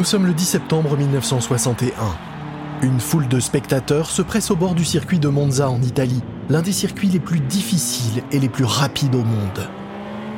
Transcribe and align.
Nous 0.00 0.06
sommes 0.06 0.24
le 0.24 0.32
10 0.32 0.46
septembre 0.46 0.96
1961. 0.96 1.92
Une 2.80 3.00
foule 3.00 3.28
de 3.28 3.38
spectateurs 3.38 4.08
se 4.08 4.22
presse 4.22 4.50
au 4.50 4.56
bord 4.56 4.74
du 4.74 4.82
circuit 4.82 5.18
de 5.18 5.28
Monza 5.28 5.68
en 5.68 5.82
Italie, 5.82 6.22
l'un 6.48 6.62
des 6.62 6.72
circuits 6.72 7.08
les 7.08 7.20
plus 7.20 7.40
difficiles 7.40 8.22
et 8.32 8.38
les 8.38 8.48
plus 8.48 8.64
rapides 8.64 9.14
au 9.14 9.22
monde. 9.22 9.68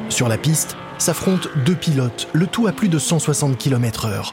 Sur 0.09 0.29
la 0.29 0.37
piste 0.37 0.77
s'affrontent 0.99 1.49
deux 1.65 1.77
pilotes, 1.77 2.27
le 2.33 2.49
tout 2.49 2.67
à 2.67 2.73
plus 2.73 2.89
de 2.89 2.99
160 2.99 3.57
km/h. 3.57 4.33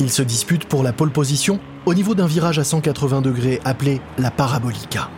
Ils 0.00 0.10
se 0.10 0.20
disputent 0.20 0.66
pour 0.66 0.82
la 0.82 0.92
pole 0.92 1.12
position 1.12 1.60
au 1.86 1.94
niveau 1.94 2.14
d'un 2.14 2.26
virage 2.26 2.58
à 2.58 2.64
180 2.64 3.22
degrés 3.22 3.62
appelé 3.64 4.02
la 4.18 4.30
Parabolica. 4.30 5.08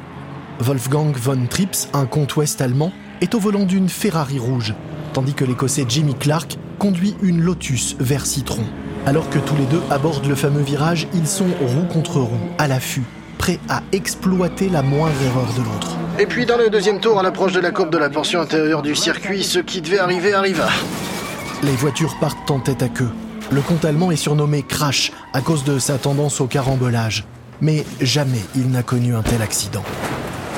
Wolfgang 0.61 1.17
von 1.17 1.47
Trips, 1.51 1.89
un 1.93 2.07
comte 2.07 2.37
ouest 2.37 2.61
allemand, 2.61 2.93
est 3.21 3.35
au 3.35 3.41
volant 3.41 3.65
d'une 3.65 3.89
Ferrari 3.89 4.39
rouge, 4.39 4.77
tandis 5.13 5.35
que 5.35 5.45
l'Écossais 5.45 5.87
Jimmy 5.89 6.15
Clark 6.15 6.57
conduit 6.79 7.17
une 7.21 7.41
Lotus 7.41 7.97
vert 7.99 8.27
citron. 8.27 8.63
Alors 9.07 9.29
que 9.31 9.39
tous 9.39 9.57
les 9.57 9.65
deux 9.65 9.81
abordent 9.91 10.27
le 10.27 10.35
fameux 10.35 10.61
virage, 10.61 11.09
ils 11.15 11.27
sont 11.27 11.47
roue 11.61 11.87
contre 11.93 12.21
roue, 12.21 12.51
à 12.59 12.69
l'affût, 12.69 13.05
prêts 13.39 13.59
à 13.69 13.83
exploiter 13.93 14.69
la 14.69 14.83
moindre 14.83 15.21
erreur 15.25 15.49
de 15.57 15.63
l'autre. 15.63 15.97
Et 16.19 16.27
puis 16.27 16.45
dans 16.45 16.59
le 16.59 16.69
deuxième 16.69 17.01
tour, 17.01 17.19
à 17.19 17.23
l'approche 17.23 17.53
de 17.53 17.61
la 17.61 17.71
courbe 17.71 17.91
de 17.91 17.99
la 17.99 18.11
portion 18.11 18.41
intérieure 18.41 18.83
du 18.83 18.95
circuit, 18.95 19.43
ce 19.43 19.59
qui 19.59 19.81
devait 19.81 19.99
arriver 19.99 20.35
arriva. 20.35 20.69
Les 21.63 21.73
voitures 21.73 22.17
partent 22.21 22.51
en 22.51 22.61
tête 22.61 22.83
à 22.83 22.89
queue. 22.89 23.11
Le 23.51 23.63
comte 23.63 23.85
allemand 23.85 24.11
est 24.11 24.17
surnommé 24.17 24.63
Crash 24.63 25.13
à 25.33 25.41
cause 25.41 25.65
de 25.65 25.79
sa 25.79 25.99
tendance 25.99 26.41
au 26.41 26.47
carambolage. 26.47 27.25
Mais 27.61 27.85
jamais 28.01 28.45
il 28.55 28.71
n'a 28.71 28.83
connu 28.83 29.15
un 29.15 29.23
tel 29.23 29.43
accident. 29.43 29.83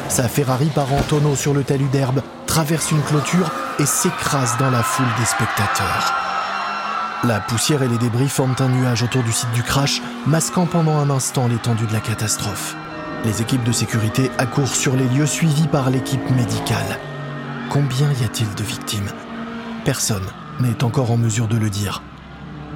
Sa 0.08 0.28
Ferrari 0.28 0.66
part 0.66 0.92
en 0.92 1.00
tonneau 1.02 1.34
sur 1.36 1.54
le 1.54 1.62
talus 1.62 1.88
d'herbe, 1.90 2.22
traverse 2.46 2.90
une 2.90 3.02
clôture 3.02 3.50
et 3.78 3.86
s'écrase 3.86 4.56
dans 4.58 4.70
la 4.70 4.82
foule 4.82 5.06
des 5.18 5.24
spectateurs. 5.24 6.21
La 7.24 7.38
poussière 7.38 7.82
et 7.82 7.88
les 7.88 7.98
débris 7.98 8.28
forment 8.28 8.56
un 8.58 8.68
nuage 8.68 9.04
autour 9.04 9.22
du 9.22 9.30
site 9.30 9.52
du 9.54 9.62
crash, 9.62 10.02
masquant 10.26 10.66
pendant 10.66 10.96
un 10.96 11.08
instant 11.08 11.46
l'étendue 11.46 11.86
de 11.86 11.92
la 11.92 12.00
catastrophe. 12.00 12.74
Les 13.24 13.40
équipes 13.40 13.62
de 13.62 13.70
sécurité 13.70 14.30
accourent 14.38 14.74
sur 14.74 14.96
les 14.96 15.06
lieux 15.06 15.26
suivies 15.26 15.68
par 15.68 15.90
l'équipe 15.90 16.28
médicale. 16.30 16.98
Combien 17.70 18.10
y 18.20 18.24
a-t-il 18.24 18.52
de 18.54 18.64
victimes? 18.64 19.10
Personne 19.84 20.26
n'est 20.60 20.82
encore 20.82 21.12
en 21.12 21.16
mesure 21.16 21.46
de 21.46 21.56
le 21.56 21.70
dire. 21.70 22.02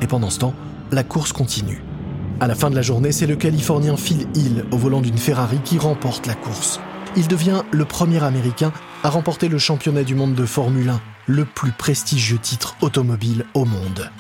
Et 0.01 0.07
pendant 0.07 0.31
ce 0.31 0.39
temps, 0.39 0.55
la 0.93 1.03
course 1.03 1.33
continue. 1.33 1.83
À 2.39 2.47
la 2.47 2.55
fin 2.55 2.71
de 2.71 2.77
la 2.77 2.83
journée, 2.83 3.11
c'est 3.11 3.27
le 3.27 3.35
Californien 3.35 3.97
Phil 3.97 4.29
Hill 4.35 4.65
au 4.71 4.77
volant 4.77 5.01
d'une 5.01 5.19
Ferrari 5.19 5.59
qui 5.65 5.79
remporte 5.79 6.27
la 6.27 6.35
course 6.35 6.79
il 7.17 7.29
devient 7.29 7.63
le 7.71 7.85
premier 7.85 8.23
Américain 8.23 8.73
à 9.03 9.09
remporter 9.09 9.49
le 9.49 9.59
championnat 9.59 10.05
du 10.05 10.15
monde 10.15 10.35
de 10.35 10.47
Formule 10.47 10.91
1, 10.91 11.01
le 11.27 11.45
plus 11.45 11.73
prestigieux 11.73 12.39
titre 12.39 12.77
automobile 12.83 13.47
au 13.55 13.65
monde. 13.65 14.11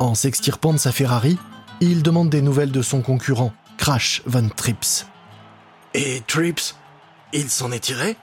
En 0.00 0.14
s'extirpant 0.14 0.72
de 0.72 0.78
sa 0.78 0.92
Ferrari, 0.92 1.38
il 1.80 2.02
demande 2.02 2.30
des 2.30 2.42
nouvelles 2.42 2.72
de 2.72 2.82
son 2.82 3.00
concurrent, 3.00 3.52
Crash 3.78 4.22
Van 4.26 4.48
Trips. 4.48 5.06
Et 5.94 6.22
Trips, 6.26 6.74
il 7.32 7.48
s'en 7.48 7.70
est 7.70 7.80
tiré? 7.80 8.16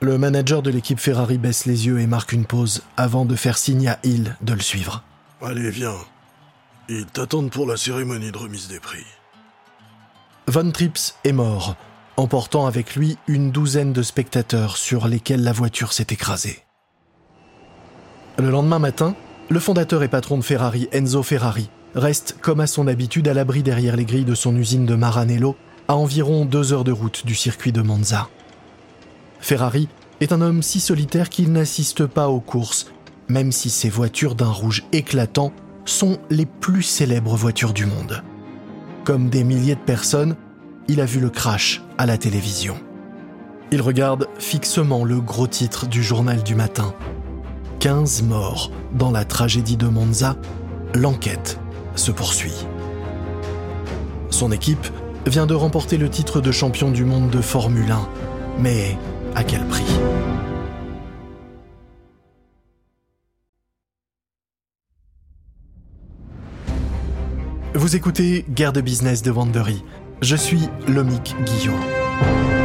Le 0.00 0.18
manager 0.18 0.60
de 0.60 0.70
l'équipe 0.70 1.00
Ferrari 1.00 1.38
baisse 1.38 1.64
les 1.64 1.86
yeux 1.86 2.00
et 2.00 2.06
marque 2.06 2.32
une 2.32 2.44
pause 2.44 2.82
avant 2.96 3.24
de 3.24 3.36
faire 3.36 3.56
signe 3.56 3.88
à 3.88 3.98
Hill 4.02 4.36
de 4.42 4.52
le 4.52 4.60
suivre. 4.60 5.02
Allez, 5.40 5.70
viens. 5.70 5.96
Ils 6.88 7.06
t'attendent 7.06 7.50
pour 7.50 7.66
la 7.66 7.78
cérémonie 7.78 8.30
de 8.30 8.36
remise 8.36 8.68
des 8.68 8.80
prix. 8.80 9.06
Van 10.46 10.70
Trips 10.70 11.14
est 11.24 11.32
mort, 11.32 11.76
emportant 12.18 12.66
avec 12.66 12.96
lui 12.96 13.16
une 13.26 13.50
douzaine 13.50 13.94
de 13.94 14.02
spectateurs 14.02 14.76
sur 14.76 15.08
lesquels 15.08 15.42
la 15.42 15.52
voiture 15.52 15.94
s'est 15.94 16.08
écrasée. 16.10 16.62
Le 18.38 18.50
lendemain 18.50 18.78
matin, 18.78 19.14
le 19.48 19.60
fondateur 19.60 20.02
et 20.02 20.08
patron 20.08 20.38
de 20.38 20.44
Ferrari, 20.44 20.88
Enzo 20.92 21.22
Ferrari, 21.22 21.68
reste 21.94 22.36
comme 22.40 22.60
à 22.60 22.66
son 22.66 22.86
habitude 22.88 23.28
à 23.28 23.34
l'abri 23.34 23.62
derrière 23.62 23.96
les 23.96 24.04
grilles 24.04 24.24
de 24.24 24.34
son 24.34 24.56
usine 24.56 24.86
de 24.86 24.94
Maranello, 24.94 25.56
à 25.88 25.96
environ 25.96 26.44
deux 26.44 26.72
heures 26.72 26.84
de 26.84 26.92
route 26.92 27.26
du 27.26 27.34
circuit 27.34 27.72
de 27.72 27.82
Monza. 27.82 28.28
Ferrari 29.40 29.88
est 30.20 30.32
un 30.32 30.40
homme 30.40 30.62
si 30.62 30.80
solitaire 30.80 31.28
qu'il 31.28 31.52
n'assiste 31.52 32.06
pas 32.06 32.28
aux 32.28 32.40
courses, 32.40 32.86
même 33.28 33.52
si 33.52 33.68
ses 33.68 33.90
voitures 33.90 34.34
d'un 34.34 34.50
rouge 34.50 34.84
éclatant 34.92 35.52
sont 35.84 36.18
les 36.30 36.46
plus 36.46 36.82
célèbres 36.82 37.36
voitures 37.36 37.74
du 37.74 37.84
monde. 37.84 38.22
Comme 39.04 39.28
des 39.28 39.44
milliers 39.44 39.74
de 39.74 39.80
personnes, 39.80 40.36
il 40.88 41.00
a 41.00 41.04
vu 41.04 41.20
le 41.20 41.30
crash 41.30 41.82
à 41.98 42.06
la 42.06 42.16
télévision. 42.16 42.76
Il 43.70 43.82
regarde 43.82 44.28
fixement 44.38 45.04
le 45.04 45.20
gros 45.20 45.46
titre 45.46 45.86
du 45.86 46.02
journal 46.02 46.42
du 46.42 46.54
matin. 46.54 46.94
15 47.84 48.22
morts 48.22 48.70
dans 48.94 49.10
la 49.10 49.26
tragédie 49.26 49.76
de 49.76 49.86
Monza, 49.86 50.36
l'enquête 50.94 51.60
se 51.96 52.10
poursuit. 52.10 52.64
Son 54.30 54.52
équipe 54.52 54.86
vient 55.26 55.44
de 55.44 55.52
remporter 55.52 55.98
le 55.98 56.08
titre 56.08 56.40
de 56.40 56.50
champion 56.50 56.90
du 56.90 57.04
monde 57.04 57.28
de 57.28 57.42
Formule 57.42 57.90
1, 57.90 58.08
mais 58.58 58.96
à 59.34 59.44
quel 59.44 59.66
prix? 59.66 59.84
Vous 67.74 67.96
écoutez 67.96 68.46
Guerre 68.48 68.72
de 68.72 68.80
business 68.80 69.20
de 69.20 69.30
Wandery, 69.30 69.84
je 70.22 70.36
suis 70.36 70.70
Lomic 70.88 71.36
Guillot. 71.44 72.63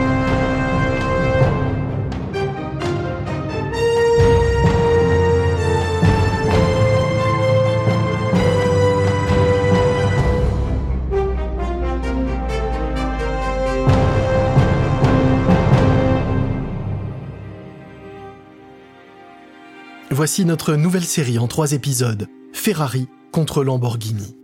Voici 20.20 20.44
notre 20.44 20.74
nouvelle 20.76 21.06
série 21.06 21.40
en 21.40 21.48
trois 21.48 21.72
épisodes, 21.72 22.28
Ferrari 22.52 23.08
contre 23.32 23.64
Lamborghini. 23.64 24.36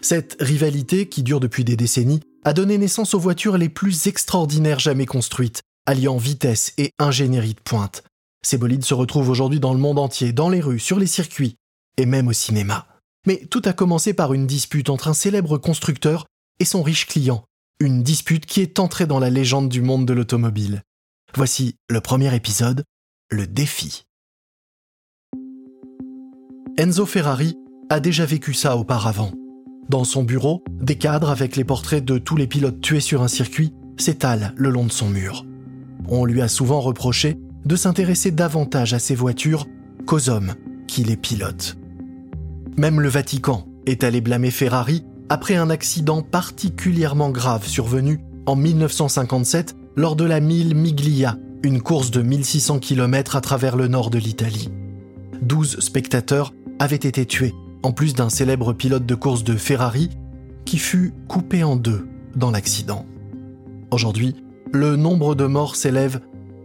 Cette 0.00 0.38
rivalité, 0.40 1.06
qui 1.06 1.22
dure 1.22 1.38
depuis 1.38 1.64
des 1.64 1.76
décennies, 1.76 2.22
a 2.46 2.54
donné 2.54 2.78
naissance 2.78 3.12
aux 3.12 3.18
voitures 3.18 3.58
les 3.58 3.68
plus 3.68 4.06
extraordinaires 4.06 4.78
jamais 4.78 5.04
construites, 5.04 5.60
alliant 5.84 6.16
vitesse 6.16 6.72
et 6.78 6.92
ingénierie 6.98 7.52
de 7.52 7.60
pointe. 7.60 8.04
Ces 8.42 8.56
bolides 8.56 8.86
se 8.86 8.94
retrouvent 8.94 9.28
aujourd'hui 9.28 9.60
dans 9.60 9.74
le 9.74 9.78
monde 9.78 9.98
entier, 9.98 10.32
dans 10.32 10.48
les 10.48 10.62
rues, 10.62 10.78
sur 10.78 10.98
les 10.98 11.06
circuits, 11.06 11.56
et 11.98 12.06
même 12.06 12.28
au 12.28 12.32
cinéma. 12.32 12.86
Mais 13.26 13.44
tout 13.50 13.60
a 13.66 13.74
commencé 13.74 14.14
par 14.14 14.32
une 14.32 14.46
dispute 14.46 14.88
entre 14.88 15.08
un 15.08 15.14
célèbre 15.14 15.58
constructeur 15.58 16.24
et 16.58 16.64
son 16.64 16.82
riche 16.82 17.06
client, 17.06 17.44
une 17.80 18.02
dispute 18.02 18.46
qui 18.46 18.62
est 18.62 18.78
entrée 18.78 19.04
dans 19.04 19.18
la 19.20 19.28
légende 19.28 19.68
du 19.68 19.82
monde 19.82 20.06
de 20.06 20.14
l'automobile. 20.14 20.80
Voici 21.34 21.74
le 21.90 22.00
premier 22.00 22.34
épisode, 22.34 22.82
le 23.30 23.46
défi. 23.46 24.04
Enzo 26.78 27.06
Ferrari 27.06 27.56
a 27.90 27.98
déjà 27.98 28.24
vécu 28.24 28.54
ça 28.54 28.76
auparavant. 28.76 29.32
Dans 29.88 30.04
son 30.04 30.22
bureau, 30.22 30.62
des 30.80 30.94
cadres 30.94 31.30
avec 31.30 31.56
les 31.56 31.64
portraits 31.64 32.04
de 32.04 32.18
tous 32.18 32.36
les 32.36 32.46
pilotes 32.46 32.80
tués 32.80 33.00
sur 33.00 33.20
un 33.20 33.26
circuit 33.26 33.72
s'étalent 33.96 34.52
le 34.54 34.70
long 34.70 34.84
de 34.84 34.92
son 34.92 35.08
mur. 35.08 35.44
On 36.06 36.24
lui 36.24 36.40
a 36.40 36.46
souvent 36.46 36.80
reproché 36.80 37.36
de 37.64 37.74
s'intéresser 37.74 38.30
davantage 38.30 38.94
à 38.94 39.00
ces 39.00 39.16
voitures 39.16 39.66
qu'aux 40.06 40.30
hommes 40.30 40.54
qui 40.86 41.02
les 41.02 41.16
pilotent. 41.16 41.76
Même 42.76 43.00
le 43.00 43.08
Vatican 43.08 43.66
est 43.86 44.04
allé 44.04 44.20
blâmer 44.20 44.52
Ferrari 44.52 45.04
après 45.30 45.56
un 45.56 45.70
accident 45.70 46.22
particulièrement 46.22 47.30
grave 47.30 47.66
survenu 47.66 48.20
en 48.46 48.54
1957 48.54 49.74
lors 49.96 50.14
de 50.14 50.24
la 50.24 50.38
Mille 50.38 50.76
Miglia, 50.76 51.38
une 51.64 51.82
course 51.82 52.12
de 52.12 52.22
1600 52.22 52.78
km 52.78 53.34
à 53.34 53.40
travers 53.40 53.74
le 53.74 53.88
nord 53.88 54.10
de 54.10 54.18
l'Italie. 54.18 54.70
12 55.42 55.80
spectateurs 55.80 56.52
avaient 56.78 56.96
été 56.96 57.26
tués 57.26 57.54
en 57.82 57.92
plus 57.92 58.14
d'un 58.14 58.28
célèbre 58.28 58.72
pilote 58.72 59.06
de 59.06 59.14
course 59.14 59.44
de 59.44 59.56
Ferrari 59.56 60.10
qui 60.64 60.78
fut 60.78 61.12
coupé 61.28 61.64
en 61.64 61.76
deux 61.76 62.08
dans 62.36 62.50
l'accident. 62.50 63.06
Aujourd'hui, 63.90 64.36
le 64.72 64.96
nombre 64.96 65.34
de 65.34 65.46
morts 65.46 65.76
s'élève 65.76 66.20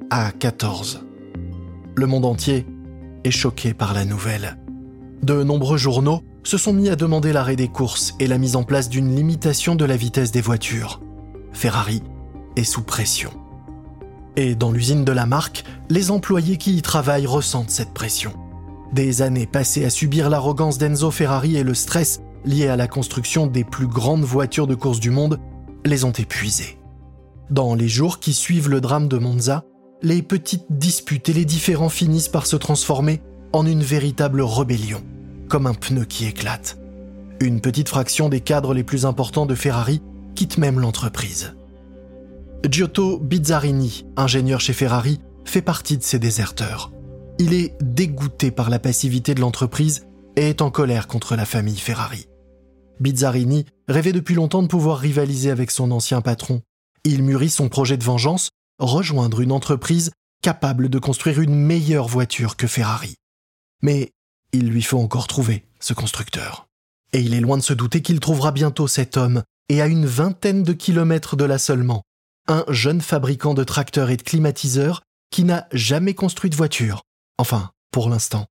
à 0.10 0.31
14. 0.31 1.06
Le 1.95 2.06
monde 2.06 2.25
entier 2.25 2.65
est 3.24 3.31
choqué 3.31 3.74
par 3.74 3.94
la 3.94 4.06
nouvelle. 4.06 4.57
De 5.21 5.44
nombreux 5.44 5.77
journaux 5.77 6.21
se 6.44 6.57
sont 6.57 6.74
mis 6.74 6.89
à 6.89 6.98
demander 6.98 7.31
l'arrêt 7.31 7.56
des 7.56 7.69
courses 7.69 8.13
et 8.19 8.27
la 8.27 8.38
mise 8.38 8.57
en 8.57 8.63
place 8.63 8.89
d'une 8.89 9.15
limitation 9.15 9.75
de 9.75 9.86
la 9.86 9.95
vitesse 9.95 10.31
des 10.31 10.42
voitures. 10.42 11.01
Ferrari 11.54 12.04
est 12.57 12.65
sous 12.65 12.83
pression. 12.83 13.31
Et 14.36 14.56
dans 14.56 14.71
l'usine 14.71 15.06
de 15.06 15.12
la 15.12 15.25
marque, 15.25 15.63
les 15.89 16.12
employés 16.12 16.57
qui 16.57 16.75
y 16.75 16.81
travaillent 16.81 17.27
ressentent 17.27 17.69
cette 17.69 17.94
pression. 17.94 18.33
Des 18.94 19.24
années 19.24 19.48
passées 19.48 19.86
à 19.86 19.90
subir 19.90 20.30
l'arrogance 20.30 20.78
d'Enzo 20.78 21.10
Ferrari 21.10 21.57
et 21.57 21.63
le 21.63 21.74
stress 21.74 22.22
lié 22.45 22.68
à 22.68 22.75
la 22.75 22.88
construction 22.88 23.48
des 23.48 23.63
plus 23.63 23.88
grandes 23.88 24.24
voitures 24.24 24.68
de 24.68 24.75
course 24.75 25.00
du 25.00 25.10
monde 25.10 25.40
les 25.84 26.04
ont 26.04 26.12
épuisés. 26.12 26.78
Dans 27.50 27.74
les 27.74 27.88
jours 27.88 28.19
qui 28.19 28.34
suivent 28.34 28.69
le 28.69 28.81
drame 28.81 29.07
de 29.07 29.18
Monza, 29.18 29.66
les 30.04 30.22
petites 30.22 30.68
disputes 30.69 31.28
et 31.30 31.34
les 31.34 31.44
différends 31.44 31.90
finissent 31.90 32.28
par 32.28 32.45
se 32.45 32.56
transformer 32.56 33.22
en 33.51 33.66
une 33.66 33.81
véritable 33.81 34.42
rébellion, 34.42 35.01
comme 35.50 35.66
un 35.66 35.74
pneu 35.74 36.06
qui 36.06 36.25
éclate. 36.25 36.78
Une 37.39 37.62
petite 37.62 37.89
fraction 37.89 38.30
des 38.30 38.42
cadres 38.42 38.75
les 38.75 38.84
plus 38.84 39.07
importants 39.07 39.48
de 39.48 39.56
Ferrari 39.56 40.04
quitte 40.36 40.60
même 40.60 40.80
l'entreprise. 40.80 41.56
Giotto 42.69 43.18
Bizzarini, 43.18 44.06
ingénieur 44.18 44.62
chez 44.62 44.74
Ferrari, 44.74 45.19
fait 45.46 45.63
partie 45.63 45.98
de 45.98 46.04
ces 46.04 46.19
déserteurs. 46.19 46.92
Il 47.40 47.54
est 47.54 47.76
dégoûté 47.82 48.52
par 48.52 48.70
la 48.70 48.80
passivité 48.80 49.34
de 49.34 49.42
l'entreprise 49.42 50.06
et 50.36 50.50
est 50.50 50.62
en 50.62 50.72
colère 50.72 51.08
contre 51.08 51.36
la 51.36 51.46
famille 51.46 51.78
Ferrari. 51.78 52.28
Bizzarini 53.00 53.66
rêvait 53.88 54.12
depuis 54.12 54.36
longtemps 54.36 54.62
de 54.62 54.68
pouvoir 54.68 55.00
rivaliser 55.00 55.50
avec 55.50 55.72
son 55.72 55.92
ancien 55.92 56.22
patron. 56.22 56.62
Il 57.04 57.24
mûrit 57.24 57.50
son 57.50 57.70
projet 57.70 57.98
de 57.98 58.04
vengeance, 58.04 58.52
rejoindre 58.80 59.42
une 59.42 59.52
entreprise 59.52 60.12
capable 60.42 60.90
de 60.90 61.00
construire 61.00 61.42
une 61.42 61.56
meilleure 61.56 62.08
voiture 62.08 62.56
que 62.56 62.68
Ferrari. 62.68 63.16
Mais 63.82 64.12
il 64.52 64.70
lui 64.70 64.84
faut 64.84 65.00
encore 65.00 65.28
trouver 65.28 65.66
ce 65.80 65.94
constructeur. 65.94 66.68
Et 67.14 67.20
il 67.20 67.34
est 67.34 67.42
loin 67.42 67.58
de 67.58 67.64
se 67.64 67.74
douter 67.74 68.02
qu'il 68.02 68.20
trouvera 68.20 68.52
bientôt 68.52 68.88
cet 68.88 69.18
homme, 69.18 69.44
et 69.70 69.82
à 69.82 69.88
une 69.88 70.06
vingtaine 70.06 70.64
de 70.64 70.74
kilomètres 70.74 71.36
de 71.36 71.46
là 71.46 71.58
seulement, 71.58 72.04
un 72.48 72.66
jeune 72.70 73.02
fabricant 73.02 73.54
de 73.54 73.64
tracteurs 73.64 74.10
et 74.10 74.18
de 74.18 74.22
climatiseurs 74.22 75.02
qui 75.32 75.44
n'a 75.44 75.68
jamais 75.72 76.14
construit 76.14 76.50
de 76.50 76.56
voiture. 76.56 77.02
Enfin, 77.44 77.72
pour 77.92 78.07
l'instant. 78.07 78.45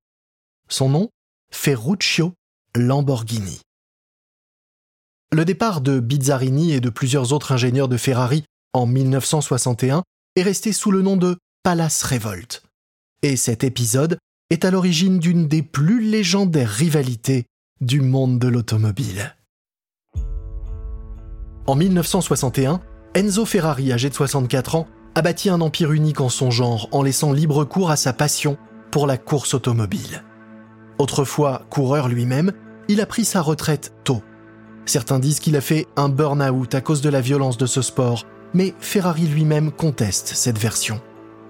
Son 0.69 0.87
nom 0.87 1.09
Ferruccio 1.49 2.35
Lamborghini. 2.75 3.59
Le 5.31 5.45
départ 5.45 5.81
de 5.81 5.99
Bizzarini 5.99 6.73
et 6.73 6.79
de 6.79 6.91
plusieurs 6.91 7.33
autres 7.33 7.53
ingénieurs 7.53 7.87
de 7.87 7.97
Ferrari 7.97 8.43
en 8.71 8.85
1961 8.85 10.03
est 10.35 10.43
resté 10.43 10.73
sous 10.73 10.91
le 10.91 11.01
nom 11.01 11.17
de 11.17 11.39
Palace 11.63 12.03
Revolt. 12.03 12.61
Et 13.23 13.35
cet 13.35 13.63
épisode 13.63 14.19
est 14.51 14.63
à 14.63 14.69
l'origine 14.69 15.17
d'une 15.17 15.47
des 15.47 15.63
plus 15.63 15.99
légendaires 15.99 16.69
rivalités 16.69 17.45
du 17.81 17.99
monde 17.99 18.37
de 18.37 18.47
l'automobile. 18.47 19.35
En 21.65 21.73
1961, 21.73 22.79
Enzo 23.15 23.47
Ferrari, 23.47 23.91
âgé 23.91 24.11
de 24.11 24.13
64 24.13 24.75
ans, 24.75 24.87
a 25.15 25.23
bâti 25.23 25.49
un 25.49 25.61
empire 25.61 25.93
unique 25.93 26.21
en 26.21 26.29
son 26.29 26.51
genre 26.51 26.89
en 26.91 27.01
laissant 27.01 27.33
libre 27.33 27.65
cours 27.65 27.89
à 27.89 27.95
sa 27.95 28.13
passion 28.13 28.55
pour 28.93 29.07
la 29.07 29.17
course 29.17 29.55
automobile. 29.55 30.23
Autrefois 30.99 31.63
coureur 31.71 32.07
lui-même, 32.07 32.51
il 32.87 33.01
a 33.01 33.07
pris 33.07 33.25
sa 33.25 33.41
retraite 33.41 33.91
tôt. 34.03 34.21
Certains 34.85 35.17
disent 35.17 35.39
qu'il 35.39 35.55
a 35.55 35.61
fait 35.61 35.87
un 35.95 36.09
burn-out 36.09 36.75
à 36.75 36.81
cause 36.81 37.01
de 37.01 37.09
la 37.09 37.19
violence 37.19 37.57
de 37.57 37.65
ce 37.65 37.81
sport, 37.81 38.23
mais 38.53 38.75
Ferrari 38.79 39.23
lui-même 39.23 39.71
conteste 39.71 40.33
cette 40.35 40.59
version. 40.59 41.01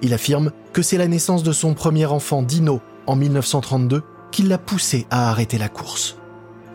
Il 0.02 0.14
affirme 0.14 0.52
que 0.72 0.82
c'est 0.82 0.98
la 0.98 1.10
naissance 1.10 1.44
de 1.44 1.52
son 1.52 1.74
premier 1.74 2.06
enfant 2.06 2.44
Dino 2.44 2.80
en 3.08 3.18
1932 3.18 4.04
qui 4.32 4.44
l'a 4.44 4.58
poussé 4.58 5.06
à 5.10 5.30
arrêter 5.30 5.58
la 5.58 5.68
course. 5.68 6.16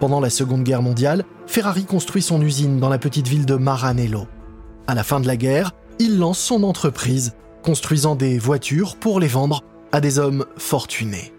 Pendant 0.01 0.21
la 0.21 0.29
Seconde 0.29 0.65
Guerre 0.65 0.83
mondiale, 0.83 1.25
Ferrari 1.47 1.87
construit 1.87 2.21
son 2.21 2.43
usine 2.43 2.79
dans 2.79 2.91
la 2.91 2.99
petite 2.99 3.27
ville 3.27 3.47
de 3.47 3.55
Maranello. 3.55 4.27
À 4.87 4.95
la 4.95 5.03
fin 5.03 5.21
de 5.21 5.29
la 5.29 5.39
guerre, 5.39 5.71
il 5.99 6.19
lance 6.19 6.39
son 6.39 6.63
entreprise, 6.63 7.33
construisant 7.63 8.17
des 8.17 8.39
voitures 8.39 8.97
pour 8.97 9.19
les 9.19 9.29
vendre 9.29 9.63
à 9.93 10.01
des 10.01 10.19
hommes 10.19 10.45
fortunés. 10.57 11.33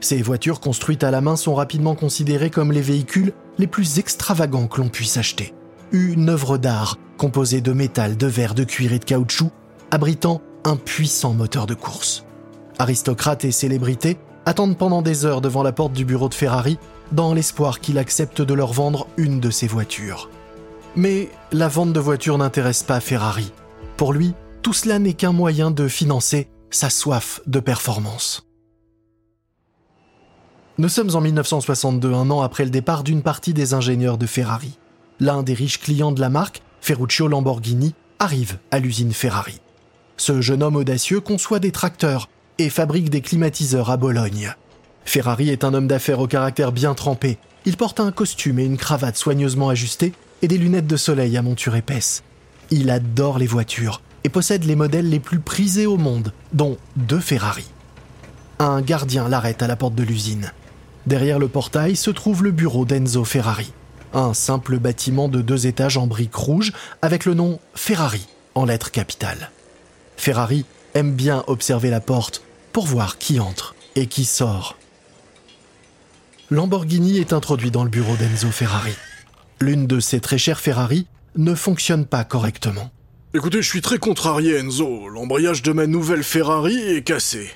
Ces 0.00 0.22
voitures 0.22 0.60
construites 0.60 1.04
à 1.04 1.10
la 1.10 1.20
main 1.20 1.36
sont 1.36 1.54
rapidement 1.54 1.94
considérées 1.94 2.50
comme 2.50 2.72
les 2.72 2.82
véhicules 2.82 3.32
les 3.58 3.66
plus 3.66 3.98
extravagants 3.98 4.66
que 4.66 4.80
l'on 4.80 4.88
puisse 4.88 5.16
acheter. 5.16 5.54
Une 5.92 6.28
œuvre 6.28 6.58
d'art 6.58 6.98
composée 7.16 7.60
de 7.60 7.72
métal, 7.72 8.16
de 8.16 8.26
verre, 8.26 8.54
de 8.54 8.64
cuir 8.64 8.92
et 8.92 8.98
de 8.98 9.04
caoutchouc, 9.04 9.50
abritant 9.90 10.42
un 10.64 10.76
puissant 10.76 11.32
moteur 11.32 11.66
de 11.66 11.74
course. 11.74 12.24
Aristocrates 12.78 13.44
et 13.44 13.52
célébrités 13.52 14.18
attendent 14.44 14.76
pendant 14.76 15.02
des 15.02 15.24
heures 15.24 15.40
devant 15.40 15.62
la 15.62 15.72
porte 15.72 15.92
du 15.92 16.04
bureau 16.04 16.28
de 16.28 16.34
Ferrari 16.34 16.78
dans 17.12 17.32
l'espoir 17.34 17.80
qu'il 17.80 17.98
accepte 17.98 18.42
de 18.42 18.54
leur 18.54 18.72
vendre 18.72 19.06
une 19.16 19.40
de 19.40 19.50
ses 19.50 19.66
voitures. 19.66 20.28
Mais 20.94 21.28
la 21.52 21.68
vente 21.68 21.92
de 21.92 22.00
voitures 22.00 22.38
n'intéresse 22.38 22.82
pas 22.82 23.00
Ferrari. 23.00 23.52
Pour 23.96 24.12
lui, 24.12 24.34
tout 24.62 24.72
cela 24.72 24.98
n'est 24.98 25.12
qu'un 25.12 25.32
moyen 25.32 25.70
de 25.70 25.88
financer 25.88 26.48
sa 26.70 26.90
soif 26.90 27.40
de 27.46 27.60
performance. 27.60 28.46
Nous 30.78 30.88
sommes 30.88 31.14
en 31.14 31.20
1962, 31.20 32.12
un 32.12 32.30
an 32.30 32.42
après 32.42 32.64
le 32.64 32.70
départ 32.70 33.02
d'une 33.02 33.22
partie 33.22 33.54
des 33.54 33.72
ingénieurs 33.72 34.18
de 34.18 34.26
Ferrari. 34.26 34.78
L'un 35.20 35.42
des 35.42 35.54
riches 35.54 35.80
clients 35.80 36.12
de 36.12 36.20
la 36.20 36.28
marque, 36.28 36.60
Ferruccio 36.82 37.28
Lamborghini, 37.28 37.94
arrive 38.18 38.58
à 38.70 38.78
l'usine 38.78 39.12
Ferrari. 39.12 39.60
Ce 40.18 40.40
jeune 40.40 40.62
homme 40.62 40.76
audacieux 40.76 41.20
conçoit 41.20 41.60
des 41.60 41.72
tracteurs 41.72 42.28
et 42.58 42.68
fabrique 42.68 43.10
des 43.10 43.22
climatiseurs 43.22 43.90
à 43.90 43.96
Bologne. 43.96 44.54
Ferrari 45.04 45.50
est 45.50 45.64
un 45.64 45.72
homme 45.72 45.86
d'affaires 45.86 46.20
au 46.20 46.26
caractère 46.26 46.72
bien 46.72 46.94
trempé. 46.94 47.38
Il 47.64 47.76
porte 47.76 48.00
un 48.00 48.12
costume 48.12 48.58
et 48.58 48.64
une 48.64 48.76
cravate 48.76 49.16
soigneusement 49.16 49.68
ajustés 49.68 50.12
et 50.42 50.48
des 50.48 50.58
lunettes 50.58 50.86
de 50.86 50.96
soleil 50.96 51.36
à 51.36 51.42
monture 51.42 51.76
épaisse. 51.76 52.22
Il 52.70 52.90
adore 52.90 53.38
les 53.38 53.46
voitures 53.46 54.02
et 54.26 54.28
possède 54.28 54.64
les 54.64 54.74
modèles 54.74 55.08
les 55.08 55.20
plus 55.20 55.38
prisés 55.38 55.86
au 55.86 55.96
monde, 55.96 56.32
dont 56.52 56.78
deux 56.96 57.20
Ferrari. 57.20 57.64
Un 58.58 58.80
gardien 58.80 59.28
l'arrête 59.28 59.62
à 59.62 59.68
la 59.68 59.76
porte 59.76 59.94
de 59.94 60.02
l'usine. 60.02 60.50
Derrière 61.06 61.38
le 61.38 61.46
portail 61.46 61.94
se 61.94 62.10
trouve 62.10 62.42
le 62.42 62.50
bureau 62.50 62.84
d'Enzo 62.84 63.24
Ferrari, 63.24 63.72
un 64.14 64.34
simple 64.34 64.80
bâtiment 64.80 65.28
de 65.28 65.42
deux 65.42 65.68
étages 65.68 65.96
en 65.96 66.08
briques 66.08 66.34
rouges 66.34 66.72
avec 67.02 67.24
le 67.24 67.34
nom 67.34 67.60
Ferrari 67.76 68.26
en 68.56 68.64
lettres 68.64 68.90
capitales. 68.90 69.52
Ferrari 70.16 70.64
aime 70.94 71.12
bien 71.12 71.44
observer 71.46 71.90
la 71.90 72.00
porte 72.00 72.42
pour 72.72 72.86
voir 72.86 73.18
qui 73.18 73.38
entre 73.38 73.76
et 73.94 74.08
qui 74.08 74.24
sort. 74.24 74.76
Lamborghini 76.50 77.18
est 77.18 77.32
introduit 77.32 77.70
dans 77.70 77.84
le 77.84 77.90
bureau 77.90 78.16
d'Enzo 78.16 78.50
Ferrari 78.50 78.96
l'une 79.60 79.86
de 79.86 80.00
ces 80.00 80.18
très 80.18 80.36
chères 80.36 80.60
Ferrari 80.60 81.06
ne 81.36 81.54
fonctionne 81.54 82.06
pas 82.06 82.24
correctement. 82.24 82.90
Écoutez, 83.36 83.60
je 83.60 83.68
suis 83.68 83.82
très 83.82 83.98
contrarié, 83.98 84.56
Enzo. 84.56 85.10
L'embrayage 85.10 85.60
de 85.60 85.70
ma 85.70 85.86
nouvelle 85.86 86.24
Ferrari 86.24 86.74
est 86.78 87.02
cassé. 87.02 87.50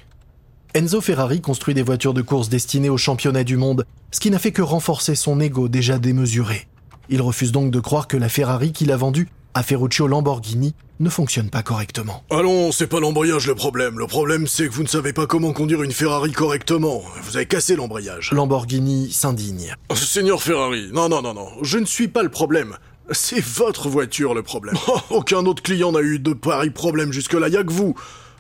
Enzo 0.75 1.01
Ferrari 1.01 1.41
construit 1.41 1.73
des 1.73 1.81
voitures 1.81 2.13
de 2.13 2.21
course 2.21 2.51
destinées 2.51 2.91
au 2.91 2.99
championnat 2.99 3.45
du 3.45 3.57
monde, 3.57 3.87
ce 4.11 4.21
qui 4.21 4.31
n'a 4.31 4.39
fait 4.39 4.53
que 4.53 4.61
renforcer 4.61 5.15
son 5.15 5.41
ego 5.41 5.69
déjà 5.69 5.99
démesuré. 5.99 6.67
Il 7.09 7.23
refuse 7.23 7.51
donc 7.51 7.71
de 7.71 7.81
croire 7.81 8.09
que 8.09 8.19
la 8.19 8.29
Ferrari 8.29 8.73
qu'il 8.73 8.93
a 8.93 8.97
vendue 8.99 9.29
à 9.55 9.63
Ferruccio 9.63 10.07
Lamborghini 10.07 10.75
ne 11.01 11.09
fonctionne 11.09 11.49
pas 11.49 11.63
correctement. 11.63 12.25
Allons, 12.29 12.73
c'est 12.73 12.87
pas 12.87 13.01
l'embrayage 13.01 13.47
le 13.47 13.55
problème. 13.55 13.99
Le 13.99 14.07
problème, 14.07 14.47
c'est 14.47 14.69
que 14.69 14.75
vous 14.75 14.83
ne 14.83 14.89
savez 14.89 15.15
pas 15.15 15.27
comment 15.27 15.55
conduire 15.55 15.83
une 15.83 15.93
Ferrari 15.93 16.33
correctement. 16.33 17.03
Vous 17.23 17.39
avez 17.39 17.47
cassé 17.47 17.75
l'embrayage. 17.75 18.33
Lamborghini 18.33 19.11
s'indigne. 19.11 19.75
Seigneur 19.95 20.43
Ferrari, 20.43 20.91
non, 20.93 21.09
non, 21.09 21.23
non, 21.23 21.33
non. 21.33 21.49
Je 21.63 21.79
ne 21.79 21.87
suis 21.87 22.09
pas 22.09 22.23
le 22.23 22.29
problème. 22.29 22.77
C'est 23.13 23.45
votre 23.45 23.89
voiture 23.89 24.35
le 24.35 24.43
problème. 24.43 24.77
Aucun 25.11 25.45
autre 25.47 25.63
client 25.63 25.93
n'a 25.93 26.01
eu 26.01 26.21
de 26.21 26.33
pareils 26.33 26.71
problèmes 26.71 27.13
jusque-là, 27.13 27.49
y 27.49 27.57
a 27.57 27.65
que 27.65 27.73
vous. 27.73 27.95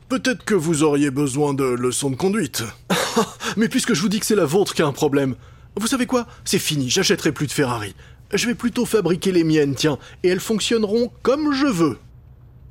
Peut-être 0.09 0.45
que 0.45 0.55
vous 0.55 0.83
auriez 0.83 1.11
besoin 1.11 1.55
de 1.55 1.65
leçons 1.65 2.11
de 2.11 2.17
conduite. 2.17 2.63
Mais 3.57 3.69
puisque 3.69 3.95
je 3.95 4.01
vous 4.01 4.09
dis 4.09 4.21
que 4.21 4.27
c'est 4.27 4.37
la 4.37 4.45
vôtre 4.45 4.75
qui 4.75 4.83
a 4.83 4.87
un 4.87 4.93
problème, 4.93 5.35
vous 5.77 5.87
savez 5.87 6.07
quoi? 6.07 6.27
C'est 6.45 6.59
fini, 6.59 6.89
j'achèterai 6.89 7.33
plus 7.33 7.47
de 7.47 7.53
Ferrari. 7.53 7.95
Je 8.33 8.47
vais 8.47 8.55
plutôt 8.55 8.87
fabriquer 8.87 9.33
les 9.33 9.43
miennes, 9.43 9.75
tiens, 9.75 9.99
et 10.23 10.29
elles 10.29 10.41
fonctionneront 10.41 11.11
comme 11.23 11.53
je 11.53 11.67
veux. 11.67 11.99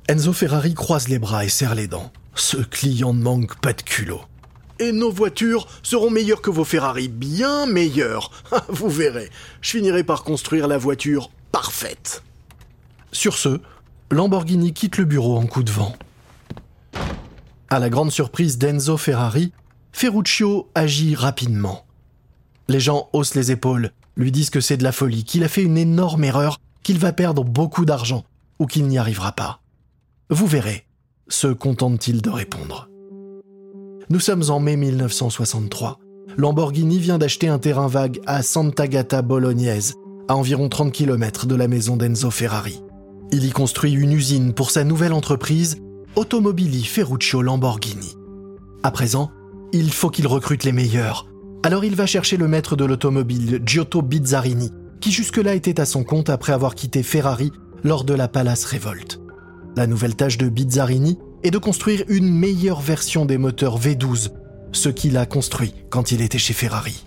Enzo 0.08 0.32
Ferrari 0.32 0.72
croise 0.72 1.08
les 1.08 1.18
bras 1.18 1.44
et 1.44 1.50
serre 1.50 1.74
les 1.74 1.86
dents. 1.86 2.12
Ce 2.34 2.56
client 2.56 3.12
ne 3.12 3.22
manque 3.22 3.60
pas 3.60 3.74
de 3.74 3.82
culot. 3.82 4.22
Et 4.78 4.92
nos 4.92 5.10
voitures 5.10 5.66
seront 5.82 6.08
meilleures 6.08 6.40
que 6.40 6.48
vos 6.48 6.64
Ferrari, 6.64 7.08
bien 7.08 7.66
meilleures. 7.66 8.30
Vous 8.68 8.88
verrez, 8.88 9.28
je 9.60 9.70
finirai 9.70 10.04
par 10.04 10.24
construire 10.24 10.66
la 10.66 10.78
voiture 10.78 11.30
parfaite. 11.52 12.22
Sur 13.12 13.36
ce, 13.36 13.60
Lamborghini 14.10 14.72
quitte 14.72 14.98
le 14.98 15.04
bureau 15.04 15.36
en 15.36 15.46
coup 15.46 15.62
de 15.62 15.70
vent. 15.70 15.94
À 17.68 17.78
la 17.78 17.88
grande 17.88 18.10
surprise 18.10 18.58
d'Enzo 18.58 18.96
Ferrari, 18.96 19.52
Ferruccio 19.92 20.68
agit 20.74 21.14
rapidement. 21.14 21.84
Les 22.68 22.80
gens 22.80 23.08
haussent 23.12 23.34
les 23.34 23.52
épaules, 23.52 23.92
lui 24.16 24.32
disent 24.32 24.50
que 24.50 24.60
c'est 24.60 24.76
de 24.76 24.84
la 24.84 24.92
folie, 24.92 25.24
qu'il 25.24 25.44
a 25.44 25.48
fait 25.48 25.62
une 25.62 25.78
énorme 25.78 26.24
erreur, 26.24 26.58
qu'il 26.82 26.98
va 26.98 27.12
perdre 27.12 27.44
beaucoup 27.44 27.84
d'argent 27.84 28.24
ou 28.58 28.66
qu'il 28.66 28.86
n'y 28.86 28.98
arrivera 28.98 29.32
pas. 29.32 29.60
Vous 30.30 30.46
verrez, 30.46 30.84
se 31.28 31.48
contente-t-il 31.48 32.22
de 32.22 32.30
répondre. 32.30 32.88
Nous 34.08 34.20
sommes 34.20 34.50
en 34.50 34.60
mai 34.60 34.76
1963. 34.76 35.98
Lamborghini 36.36 36.98
vient 36.98 37.18
d'acheter 37.18 37.48
un 37.48 37.58
terrain 37.58 37.88
vague 37.88 38.20
à 38.26 38.42
Sant'Agata 38.42 39.22
Bolognese, 39.22 39.94
à 40.30 40.36
environ 40.36 40.68
30 40.68 40.92
km 40.92 41.46
de 41.46 41.56
la 41.56 41.66
maison 41.66 41.96
d'Enzo 41.96 42.30
Ferrari. 42.30 42.80
Il 43.32 43.44
y 43.44 43.50
construit 43.50 43.90
une 43.90 44.12
usine 44.12 44.52
pour 44.52 44.70
sa 44.70 44.84
nouvelle 44.84 45.12
entreprise, 45.12 45.78
Automobili 46.14 46.84
Ferruccio 46.84 47.42
Lamborghini. 47.42 48.14
À 48.84 48.92
présent, 48.92 49.32
il 49.72 49.90
faut 49.90 50.08
qu'il 50.08 50.28
recrute 50.28 50.62
les 50.62 50.70
meilleurs. 50.70 51.26
Alors 51.64 51.84
il 51.84 51.96
va 51.96 52.06
chercher 52.06 52.36
le 52.36 52.46
maître 52.46 52.76
de 52.76 52.84
l'automobile, 52.84 53.60
Giotto 53.66 54.02
Bizzarini, 54.02 54.70
qui 55.00 55.10
jusque-là 55.10 55.56
était 55.56 55.80
à 55.80 55.84
son 55.84 56.04
compte 56.04 56.30
après 56.30 56.52
avoir 56.52 56.76
quitté 56.76 57.02
Ferrari 57.02 57.50
lors 57.82 58.04
de 58.04 58.14
la 58.14 58.28
Palace 58.28 58.64
Revolt. 58.66 59.20
La 59.74 59.88
nouvelle 59.88 60.14
tâche 60.14 60.38
de 60.38 60.48
Bizzarini 60.48 61.18
est 61.42 61.50
de 61.50 61.58
construire 61.58 62.04
une 62.06 62.32
meilleure 62.32 62.80
version 62.80 63.26
des 63.26 63.36
moteurs 63.36 63.80
V12, 63.80 64.28
ce 64.70 64.90
qu'il 64.90 65.16
a 65.16 65.26
construit 65.26 65.74
quand 65.90 66.12
il 66.12 66.22
était 66.22 66.38
chez 66.38 66.54
Ferrari. 66.54 67.04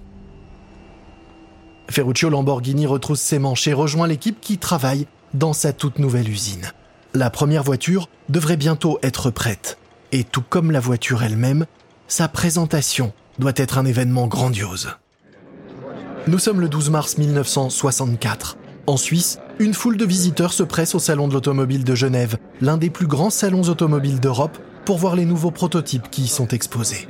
Ferruccio 1.90 2.30
Lamborghini 2.30 2.86
retrousse 2.86 3.22
ses 3.22 3.40
manches 3.40 3.68
et 3.68 3.74
rejoint 3.74 4.08
l'équipe 4.08 4.40
qui 4.42 4.58
travaille 4.58 5.08
dans 5.34 5.54
sa 5.54 5.74
toute 5.74 6.00
nouvelle 6.00 6.30
usine. 6.30 6.72
La 7.13 7.30
première 7.30 7.63
voiture 7.63 8.10
devrait 8.30 8.58
bientôt 8.58 9.00
être 9.04 9.30
prête. 9.30 9.78
Et 10.12 10.24
tout 10.24 10.44
comme 10.48 10.72
la 10.72 10.80
voiture 10.80 11.24
elle-même, 11.24 11.66
sa 12.08 12.28
présentation 12.28 13.13
doit 13.40 13.54
être 13.56 13.78
un 13.78 13.86
événement 13.86 14.28
grandiose. 14.28 14.90
Nous 16.28 16.40
sommes 16.40 16.62
le 16.62 16.70
12 16.70 16.90
mars 16.90 17.18
1964. 17.18 18.58
En 18.86 18.98
Suisse, 18.98 19.40
une 19.60 19.74
foule 19.74 19.98
de 19.98 20.06
visiteurs 20.06 20.54
se 20.54 20.63
presse 20.63 20.96
au 20.96 21.00
Salon 21.00 21.28
de 21.28 21.34
l'Automobile 21.34 21.84
de 21.84 21.96
Genève, 21.96 22.38
l'un 22.62 22.78
des 22.78 22.90
plus 22.90 23.08
grands 23.08 23.30
salons 23.30 23.70
automobiles 23.70 24.20
d'Europe, 24.20 24.58
pour 24.86 24.98
voir 24.98 25.16
les 25.16 25.25
nouveaux 25.25 25.52
prototypes 25.52 26.10
qui 26.10 26.24
y 26.24 26.28
sont 26.28 26.48
exposés. 26.48 27.08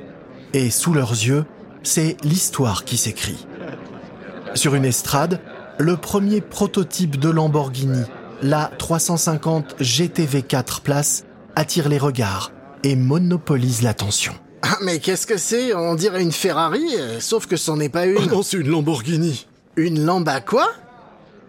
Et 0.53 0.69
sous 0.69 0.93
leurs 0.93 1.11
yeux, 1.11 1.45
c'est 1.81 2.17
l'histoire 2.23 2.85
qui 2.85 2.97
s'écrit. 2.97 3.45
Sur 4.55 4.75
une 4.75 4.85
estrade, 4.85 5.39
le 5.79 5.97
premier 5.97 6.39
prototype 6.39 7.19
de 7.19 7.29
Lamborghini, 7.29 8.03
la 8.41 8.71
350 8.77 9.75
GTV 9.79 10.43
4 10.43 10.81
places, 10.81 11.25
attire 11.55 11.89
les 11.89 11.97
regards 11.97 12.51
et 12.83 12.95
monopolise 12.95 13.81
l'attention. 13.81 14.33
Ah, 14.61 14.77
mais 14.83 14.99
qu'est-ce 14.99 15.25
que 15.25 15.37
c'est? 15.37 15.73
On 15.73 15.95
dirait 15.95 16.21
une 16.21 16.31
Ferrari, 16.31 16.83
euh, 16.97 17.19
sauf 17.19 17.47
que 17.47 17.57
c'en 17.57 17.79
est 17.79 17.89
pas 17.89 18.05
une. 18.05 18.17
Oh 18.17 18.25
non, 18.27 18.43
c'est 18.43 18.57
une 18.57 18.69
Lamborghini. 18.69 19.47
Une 19.75 20.05
Lamba 20.05 20.39
quoi? 20.39 20.69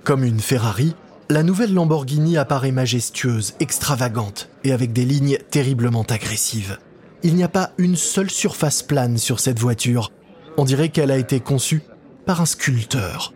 Comme 0.02 0.24
une 0.24 0.40
Ferrari, 0.40 0.96
la 1.28 1.42
nouvelle 1.42 1.74
Lamborghini 1.74 2.38
apparaît 2.38 2.72
majestueuse, 2.72 3.54
extravagante 3.60 4.48
et 4.64 4.72
avec 4.72 4.92
des 4.92 5.04
lignes 5.04 5.38
terriblement 5.50 6.02
agressives. 6.02 6.78
Il 7.22 7.34
n'y 7.34 7.44
a 7.44 7.48
pas 7.48 7.70
une 7.76 7.96
seule 7.96 8.30
surface 8.30 8.82
plane 8.82 9.18
sur 9.18 9.40
cette 9.40 9.58
voiture. 9.58 10.10
On 10.56 10.64
dirait 10.64 10.88
qu'elle 10.88 11.10
a 11.10 11.18
été 11.18 11.40
conçue 11.40 11.82
par 12.24 12.40
un 12.40 12.46
sculpteur. 12.46 13.32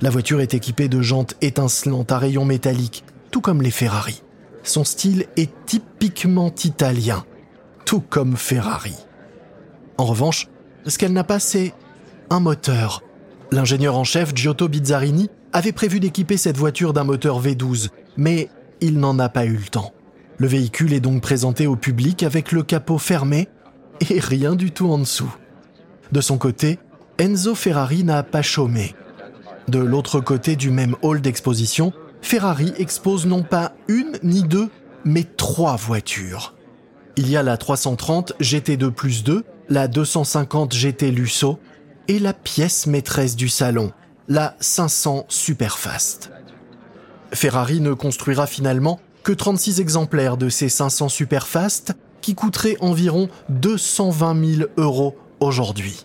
La 0.00 0.10
voiture 0.10 0.40
est 0.40 0.54
équipée 0.54 0.88
de 0.88 1.00
jantes 1.00 1.36
étincelantes 1.40 2.12
à 2.12 2.18
rayons 2.18 2.44
métalliques, 2.44 3.04
tout 3.30 3.40
comme 3.40 3.62
les 3.62 3.70
Ferrari. 3.70 4.22
Son 4.64 4.84
style 4.84 5.26
est 5.36 5.50
typiquement 5.66 6.52
italien, 6.64 7.24
tout 7.84 8.00
comme 8.00 8.36
Ferrari. 8.36 8.96
En 9.98 10.04
revanche, 10.04 10.48
ce 10.86 10.98
qu'elle 10.98 11.12
n'a 11.12 11.24
pas, 11.24 11.38
c'est 11.38 11.72
un 12.30 12.40
moteur. 12.40 13.02
L'ingénieur 13.50 13.96
en 13.96 14.04
chef 14.04 14.34
Giotto 14.34 14.68
Bizzarini 14.68 15.28
avait 15.52 15.72
prévu 15.72 16.00
d'équiper 16.00 16.36
cette 16.36 16.56
voiture 16.56 16.92
d'un 16.92 17.04
moteur 17.04 17.42
V12, 17.42 17.90
mais 18.16 18.48
il 18.80 18.98
n'en 18.98 19.18
a 19.18 19.28
pas 19.28 19.44
eu 19.44 19.56
le 19.56 19.68
temps. 19.68 19.92
Le 20.38 20.46
véhicule 20.46 20.92
est 20.92 21.00
donc 21.00 21.22
présenté 21.22 21.66
au 21.66 21.76
public 21.76 22.22
avec 22.22 22.52
le 22.52 22.62
capot 22.62 22.98
fermé 22.98 23.48
et 24.00 24.18
rien 24.18 24.56
du 24.56 24.72
tout 24.72 24.90
en 24.90 24.98
dessous. 24.98 25.32
De 26.10 26.20
son 26.20 26.38
côté, 26.38 26.78
Enzo 27.22 27.54
Ferrari 27.54 28.02
n'a 28.02 28.24
pas 28.24 28.42
chômé. 28.42 28.96
De 29.68 29.78
l'autre 29.78 30.18
côté 30.18 30.56
du 30.56 30.72
même 30.72 30.96
hall 31.02 31.20
d'exposition, 31.20 31.92
Ferrari 32.20 32.72
expose 32.78 33.26
non 33.26 33.44
pas 33.44 33.74
une 33.86 34.18
ni 34.24 34.42
deux, 34.42 34.70
mais 35.04 35.22
trois 35.22 35.76
voitures. 35.76 36.56
Il 37.14 37.30
y 37.30 37.36
a 37.36 37.44
la 37.44 37.56
330 37.56 38.32
GT2 38.40 38.90
plus 38.90 39.22
2, 39.22 39.44
la 39.68 39.86
250 39.86 40.74
GT 40.74 41.12
Lusso 41.12 41.60
et 42.08 42.18
la 42.18 42.32
pièce 42.32 42.88
maîtresse 42.88 43.36
du 43.36 43.48
salon, 43.48 43.92
la 44.26 44.56
500 44.58 45.26
Superfast. 45.28 46.32
Ferrari 47.32 47.78
ne 47.78 47.92
construira 47.92 48.48
finalement 48.48 48.98
que 49.22 49.30
36 49.30 49.80
exemplaires 49.80 50.36
de 50.36 50.48
ces 50.48 50.68
500 50.68 51.08
Superfast 51.08 51.92
qui 52.20 52.34
coûteraient 52.34 52.78
environ 52.80 53.28
220 53.48 54.56
000 54.56 54.68
euros 54.76 55.14
aujourd'hui. 55.38 56.04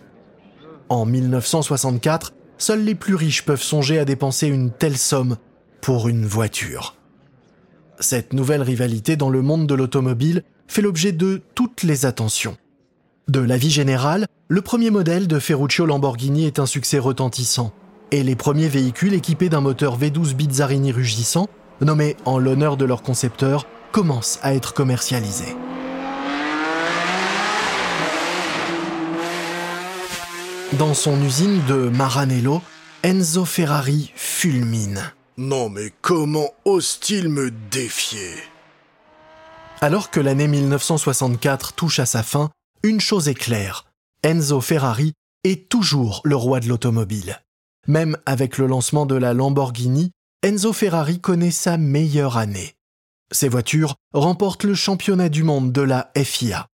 En 0.89 1.05
1964, 1.05 2.33
seuls 2.57 2.83
les 2.83 2.95
plus 2.95 3.15
riches 3.15 3.43
peuvent 3.43 3.61
songer 3.61 3.99
à 3.99 4.05
dépenser 4.05 4.47
une 4.47 4.71
telle 4.71 4.97
somme 4.97 5.37
pour 5.81 6.07
une 6.07 6.25
voiture. 6.25 6.95
Cette 7.99 8.33
nouvelle 8.33 8.61
rivalité 8.61 9.15
dans 9.15 9.29
le 9.29 9.41
monde 9.41 9.67
de 9.67 9.73
l'automobile 9.73 10.43
fait 10.67 10.81
l'objet 10.81 11.11
de 11.11 11.41
toutes 11.55 11.83
les 11.83 12.05
attentions. 12.05 12.57
De 13.27 13.39
l'avis 13.39 13.69
général, 13.69 14.27
le 14.47 14.61
premier 14.61 14.89
modèle 14.89 15.27
de 15.27 15.39
Ferruccio 15.39 15.85
Lamborghini 15.85 16.45
est 16.45 16.59
un 16.59 16.65
succès 16.65 16.99
retentissant, 16.99 17.73
et 18.11 18.23
les 18.23 18.35
premiers 18.35 18.69
véhicules 18.69 19.13
équipés 19.13 19.49
d'un 19.49 19.61
moteur 19.61 19.99
V12 19.99 20.35
Bizzarini 20.35 20.93
rugissant, 20.93 21.49
nommé 21.81 22.15
en 22.23 22.39
l'honneur 22.39 22.77
de 22.77 22.85
leur 22.85 23.01
concepteur, 23.01 23.67
commencent 23.91 24.39
à 24.43 24.53
être 24.53 24.73
commercialisés. 24.73 25.55
Dans 30.73 30.93
son 30.93 31.23
usine 31.23 31.63
de 31.65 31.87
Maranello, 31.87 32.61
Enzo 33.01 33.45
Ferrari 33.45 34.11
fulmine. 34.15 35.13
Non 35.37 35.69
mais 35.69 35.93
comment 36.01 36.49
ose-t-il 36.65 37.29
me 37.29 37.51
défier? 37.71 38.33
Alors 39.79 40.11
que 40.11 40.19
l'année 40.19 40.49
1964 40.49 41.71
touche 41.71 41.99
à 41.99 42.05
sa 42.05 42.21
fin, 42.21 42.49
une 42.83 42.99
chose 42.99 43.29
est 43.29 43.33
claire, 43.33 43.85
Enzo 44.23 44.59
Ferrari 44.59 45.13
est 45.45 45.69
toujours 45.69 46.19
le 46.25 46.35
roi 46.35 46.59
de 46.59 46.67
l'automobile. 46.67 47.39
Même 47.87 48.17
avec 48.25 48.57
le 48.57 48.67
lancement 48.67 49.05
de 49.05 49.15
la 49.15 49.33
Lamborghini, 49.33 50.11
Enzo 50.43 50.73
Ferrari 50.73 51.21
connaît 51.21 51.51
sa 51.51 51.77
meilleure 51.77 52.35
année. 52.35 52.73
Ses 53.31 53.47
voitures 53.47 53.95
remportent 54.13 54.65
le 54.65 54.75
championnat 54.75 55.29
du 55.29 55.43
monde 55.43 55.71
de 55.71 55.81
la 55.81 56.11
FIA. 56.17 56.67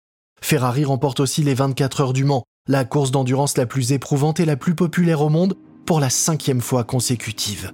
Ferrari 0.41 0.85
remporte 0.85 1.19
aussi 1.19 1.43
les 1.43 1.55
24 1.55 2.01
heures 2.03 2.13
du 2.13 2.25
Mans, 2.25 2.45
la 2.71 2.85
course 2.85 3.11
d'endurance 3.11 3.57
la 3.59 3.67
plus 3.67 3.91
éprouvante 3.91 4.39
et 4.39 4.45
la 4.45 4.55
plus 4.55 4.77
populaire 4.77 5.23
au 5.23 5.29
monde 5.29 5.57
pour 5.87 5.99
la 5.99 6.09
cinquième 6.09 6.61
fois 6.61 6.85
consécutive. 6.85 7.73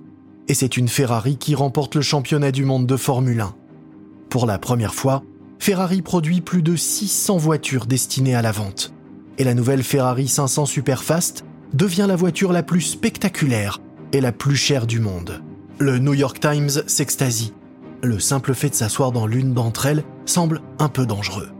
Et 0.48 0.54
c'est 0.54 0.78
une 0.78 0.88
Ferrari 0.88 1.36
qui 1.36 1.54
remporte 1.54 1.96
le 1.96 2.00
championnat 2.00 2.50
du 2.50 2.64
monde 2.64 2.86
de 2.86 2.96
Formule 2.96 3.42
1. 3.42 3.54
Pour 4.30 4.46
la 4.46 4.58
première 4.58 4.94
fois, 4.94 5.22
Ferrari 5.58 6.00
produit 6.00 6.40
plus 6.40 6.62
de 6.62 6.76
600 6.76 7.36
voitures 7.36 7.84
destinées 7.84 8.34
à 8.34 8.40
la 8.40 8.52
vente. 8.52 8.94
Et 9.36 9.44
la 9.44 9.52
nouvelle 9.52 9.82
Ferrari 9.82 10.28
500 10.28 10.64
Superfast 10.64 11.44
devient 11.74 12.06
la 12.08 12.16
voiture 12.16 12.54
la 12.54 12.62
plus 12.62 12.80
spectaculaire 12.80 13.82
et 14.14 14.22
la 14.22 14.32
plus 14.32 14.56
chère 14.56 14.86
du 14.86 14.98
monde. 14.98 15.42
Le 15.78 15.98
New 15.98 16.14
York 16.14 16.40
Times 16.40 16.70
s'extasie. 16.86 17.52
Le 18.02 18.18
simple 18.18 18.54
fait 18.54 18.70
de 18.70 18.74
s'asseoir 18.74 19.12
dans 19.12 19.26
l'une 19.26 19.52
d'entre 19.52 19.84
elles 19.84 20.04
semble 20.24 20.62
un 20.78 20.88
peu 20.88 21.04
dangereux. 21.04 21.50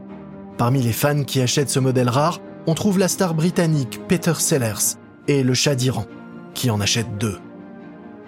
Parmi 0.57 0.81
les 0.81 0.91
fans 0.91 1.23
qui 1.23 1.39
achètent 1.39 1.69
ce 1.69 1.79
modèle 1.79 2.09
rare, 2.09 2.39
on 2.67 2.73
trouve 2.73 2.99
la 2.99 3.07
star 3.07 3.33
britannique 3.33 4.01
Peter 4.07 4.33
Sellers 4.37 4.97
et 5.27 5.41
le 5.41 5.53
chat 5.53 5.73
d'Iran, 5.73 6.05
qui 6.53 6.69
en 6.69 6.81
achète 6.81 7.17
deux. 7.17 7.39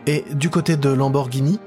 Et 0.08 0.24
du 0.34 0.50
côté 0.50 0.78
de 0.78 0.90
Lamborghini, 0.90 1.60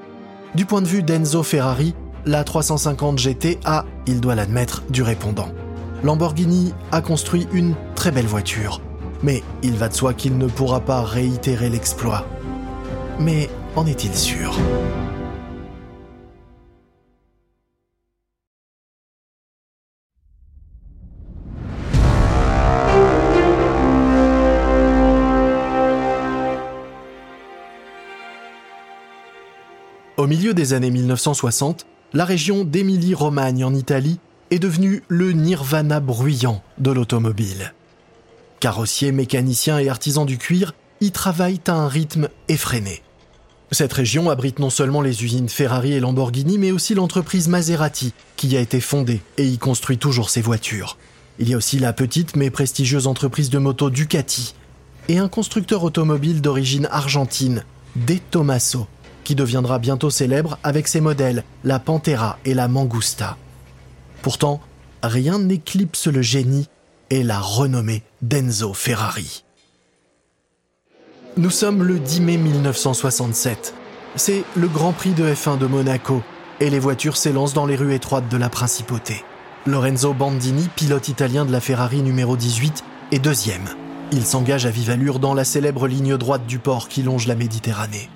du 0.55 0.65
point 0.65 0.81
de 0.81 0.87
vue 0.87 1.03
d'Enzo 1.03 1.43
Ferrari, 1.43 1.95
la 2.25 2.45
350 2.45 3.19
GT 3.19 3.59
a, 3.65 3.85
il 4.07 4.21
doit 4.21 4.35
l'admettre, 4.35 4.83
du 4.89 5.03
répondant. 5.03 5.49
Lamborghini 6.03 6.73
a 6.91 7.03
construit 7.03 7.47
une 7.53 7.75
très 7.95 8.11
belle 8.11 8.27
voiture, 8.27 8.81
mais 9.23 9.43
il 9.63 9.75
va 9.75 9.89
de 9.89 9.95
soi 9.95 10.15
qu'il 10.15 10.39
ne 10.39 10.47
pourra 10.47 10.81
pas 10.81 11.03
réitérer 11.03 11.69
l'exploit. 11.69 12.27
Mais 13.21 13.51
en 13.77 13.87
est-il 13.87 14.15
sûr? 14.15 14.57
Au 30.23 30.29
milieu 30.29 30.55
des 30.55 30.73
années 30.73 30.93
1960, 30.93 31.85
la 32.13 32.25
région 32.25 32.63
d'Émilie-Romagne 32.63 33.65
en 33.65 33.75
Italie 33.75 34.21
est 34.53 34.61
devenue 34.61 35.03
le 35.09 35.33
nirvana 35.33 35.99
bruyant 35.99 36.63
de 36.79 36.93
l'automobile. 36.93 37.75
Carrossiers, 38.61 39.11
mécaniciens 39.11 39.81
et 39.81 39.89
artisans 39.89 40.25
du 40.25 40.39
cuir 40.39 40.77
y 41.01 41.11
travaillent 41.11 41.59
à 41.67 41.73
un 41.73 41.89
rythme 41.89 42.29
effréné. 42.47 43.03
Cette 43.73 43.93
région 43.93 44.31
abrite 44.31 44.61
non 44.61 44.71
seulement 44.71 45.01
les 45.01 45.25
usines 45.25 45.49
Ferrari 45.49 45.93
et 45.95 45.99
Lamborghini, 45.99 46.57
mais 46.57 46.71
aussi 46.71 46.95
l'entreprise 46.95 47.49
Maserati, 47.49 48.15
qui 48.37 48.57
a 48.57 48.61
été 48.61 48.79
fondée 48.81 49.23
et 49.39 49.49
y 49.49 49.59
construit 49.59 49.99
toujours 49.99 50.31
ses 50.31 50.41
voitures. 50.41 50.99
Il 51.41 51.49
y 51.49 51.55
a 51.55 51.57
aussi 51.57 51.81
la 51.81 51.93
petite 51.93 52.37
mais 52.37 52.51
prestigieuse 52.51 53.09
entreprise 53.09 53.51
de 53.51 53.59
moto 53.59 53.91
Ducati, 53.91 54.55
et 55.09 55.19
un 55.19 55.27
constructeur 55.27 55.83
automobile 55.83 56.41
d'origine 56.43 56.87
argentine, 56.93 57.65
De 57.97 58.19
Tomaso, 58.31 58.87
qui 59.25 59.35
deviendra 59.35 59.79
bientôt 59.79 60.11
célèbre 60.11 60.59
avec 60.63 60.89
ses 60.89 61.01
modèles, 61.01 61.45
la 61.65 61.79
Pantera 61.79 62.39
et 62.45 62.55
la 62.55 62.69
Mangusta. 62.69 63.37
Pourtant, 64.23 64.61
rien 65.03 65.39
n'éclipse 65.39 66.07
le 66.07 66.23
génie 66.23 66.69
et 67.11 67.23
la 67.23 67.39
renommée 67.39 68.03
d'Enzo 68.23 68.73
Ferrari. 68.75 69.45
Nous 71.37 71.51
sommes 71.51 71.83
le 71.83 71.99
10 71.99 72.21
mai 72.21 72.37
1967. 72.37 73.75
C'est 74.17 74.45
le 74.55 74.69
Grand 74.69 74.93
Prix 74.93 75.13
de 75.13 75.25
F1 75.25 75.59
de 75.59 75.67
Monaco 75.67 76.23
et 76.61 76.71
les 76.71 76.79
voitures 76.79 77.17
s'élancent 77.17 77.55
dans 77.55 77.67
les 77.67 77.77
rues 77.77 77.95
étroites 77.95 78.29
de 78.29 78.37
la 78.37 78.49
principauté. 78.51 79.25
Lorenzo 79.67 80.13
Bandini, 80.13 80.69
pilote 80.77 81.09
italien 81.09 81.45
de 81.45 81.53
la 81.53 81.61
Ferrari 81.61 82.03
numéro 82.03 82.37
18, 82.37 82.85
est 83.13 83.19
deuxième. 83.19 83.69
Il 84.13 84.27
s'engage 84.27 84.67
à 84.67 84.71
vive 84.71 84.91
allure 84.91 85.19
dans 85.19 85.35
la 85.35 85.45
célèbre 85.45 85.89
ligne 85.89 86.17
droite 86.17 86.47
du 86.47 86.59
port 86.59 86.89
qui 86.89 87.03
longe 87.03 87.27
la 87.27 87.35
Méditerranée. 87.35 88.11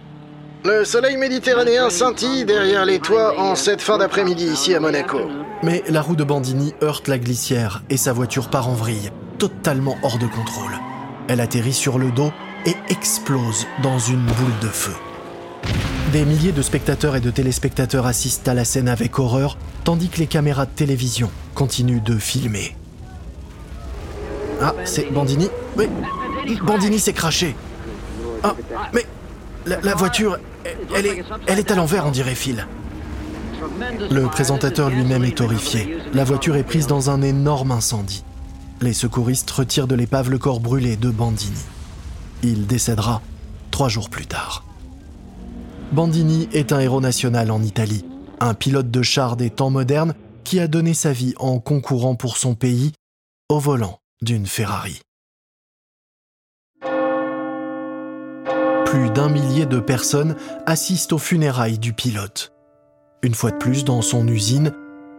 Le 0.66 0.84
soleil 0.84 1.16
méditerranéen 1.16 1.90
scintille 1.90 2.44
derrière 2.44 2.84
les 2.84 2.98
toits 2.98 3.38
en 3.38 3.54
cette 3.54 3.80
fin 3.80 3.98
d'après-midi 3.98 4.46
ici 4.46 4.74
à 4.74 4.80
Monaco. 4.80 5.20
Mais 5.62 5.84
la 5.86 6.02
roue 6.02 6.16
de 6.16 6.24
Bandini 6.24 6.74
heurte 6.82 7.06
la 7.06 7.18
glissière 7.18 7.84
et 7.88 7.96
sa 7.96 8.12
voiture 8.12 8.50
part 8.50 8.68
en 8.68 8.72
vrille, 8.72 9.12
totalement 9.38 9.96
hors 10.02 10.18
de 10.18 10.26
contrôle. 10.26 10.72
Elle 11.28 11.40
atterrit 11.40 11.72
sur 11.72 12.00
le 12.00 12.10
dos 12.10 12.32
et 12.64 12.74
explose 12.88 13.64
dans 13.80 14.00
une 14.00 14.26
boule 14.26 14.58
de 14.60 14.66
feu. 14.66 14.94
Des 16.10 16.24
milliers 16.24 16.50
de 16.50 16.62
spectateurs 16.62 17.14
et 17.14 17.20
de 17.20 17.30
téléspectateurs 17.30 18.06
assistent 18.06 18.48
à 18.48 18.54
la 18.54 18.64
scène 18.64 18.88
avec 18.88 19.20
horreur, 19.20 19.58
tandis 19.84 20.08
que 20.08 20.18
les 20.18 20.26
caméras 20.26 20.66
de 20.66 20.72
télévision 20.72 21.30
continuent 21.54 22.02
de 22.02 22.18
filmer. 22.18 22.74
Ah, 24.60 24.74
c'est 24.84 25.12
Bandini? 25.12 25.48
Oui, 25.76 25.88
Bandini 26.64 26.98
s'est 26.98 27.12
craché. 27.12 27.54
Ah, 28.42 28.56
mais 28.92 29.06
la, 29.64 29.80
la 29.80 29.94
voiture, 29.94 30.38
elle 31.46 31.58
est, 31.58 31.70
à 31.70 31.74
l'envers, 31.74 32.06
on 32.06 32.10
dirait 32.10 32.34
Phil. 32.34 32.66
Le 34.10 34.26
présentateur 34.26 34.90
lui-même 34.90 35.24
est 35.24 35.40
horrifié. 35.40 35.98
La 36.12 36.24
voiture 36.24 36.56
est 36.56 36.62
prise 36.62 36.86
dans 36.86 37.10
un 37.10 37.22
énorme 37.22 37.72
incendie. 37.72 38.24
Les 38.80 38.92
secouristes 38.92 39.50
retirent 39.50 39.86
de 39.86 39.94
l'épave 39.94 40.30
le 40.30 40.38
corps 40.38 40.60
brûlé 40.60 40.96
de 40.96 41.10
Bandini. 41.10 41.64
Il 42.42 42.66
décédera 42.66 43.22
trois 43.70 43.88
jours 43.88 44.10
plus 44.10 44.26
tard. 44.26 44.64
Bandini 45.92 46.48
est 46.52 46.72
un 46.72 46.80
héros 46.80 47.00
national 47.00 47.50
en 47.50 47.62
Italie, 47.62 48.04
un 48.40 48.54
pilote 48.54 48.90
de 48.90 49.02
char 49.02 49.36
des 49.36 49.50
temps 49.50 49.70
modernes 49.70 50.14
qui 50.44 50.60
a 50.60 50.68
donné 50.68 50.94
sa 50.94 51.12
vie 51.12 51.34
en 51.38 51.58
concourant 51.58 52.14
pour 52.14 52.36
son 52.36 52.54
pays 52.54 52.92
au 53.48 53.58
volant 53.58 53.98
d'une 54.22 54.46
Ferrari. 54.46 55.00
Plus 58.86 59.10
d'un 59.10 59.28
millier 59.28 59.66
de 59.66 59.80
personnes 59.80 60.36
assistent 60.64 61.12
aux 61.12 61.18
funérailles 61.18 61.78
du 61.78 61.92
pilote. 61.92 62.52
Une 63.22 63.34
fois 63.34 63.50
de 63.50 63.56
plus, 63.56 63.84
dans 63.84 64.00
son 64.00 64.28
usine, 64.28 64.72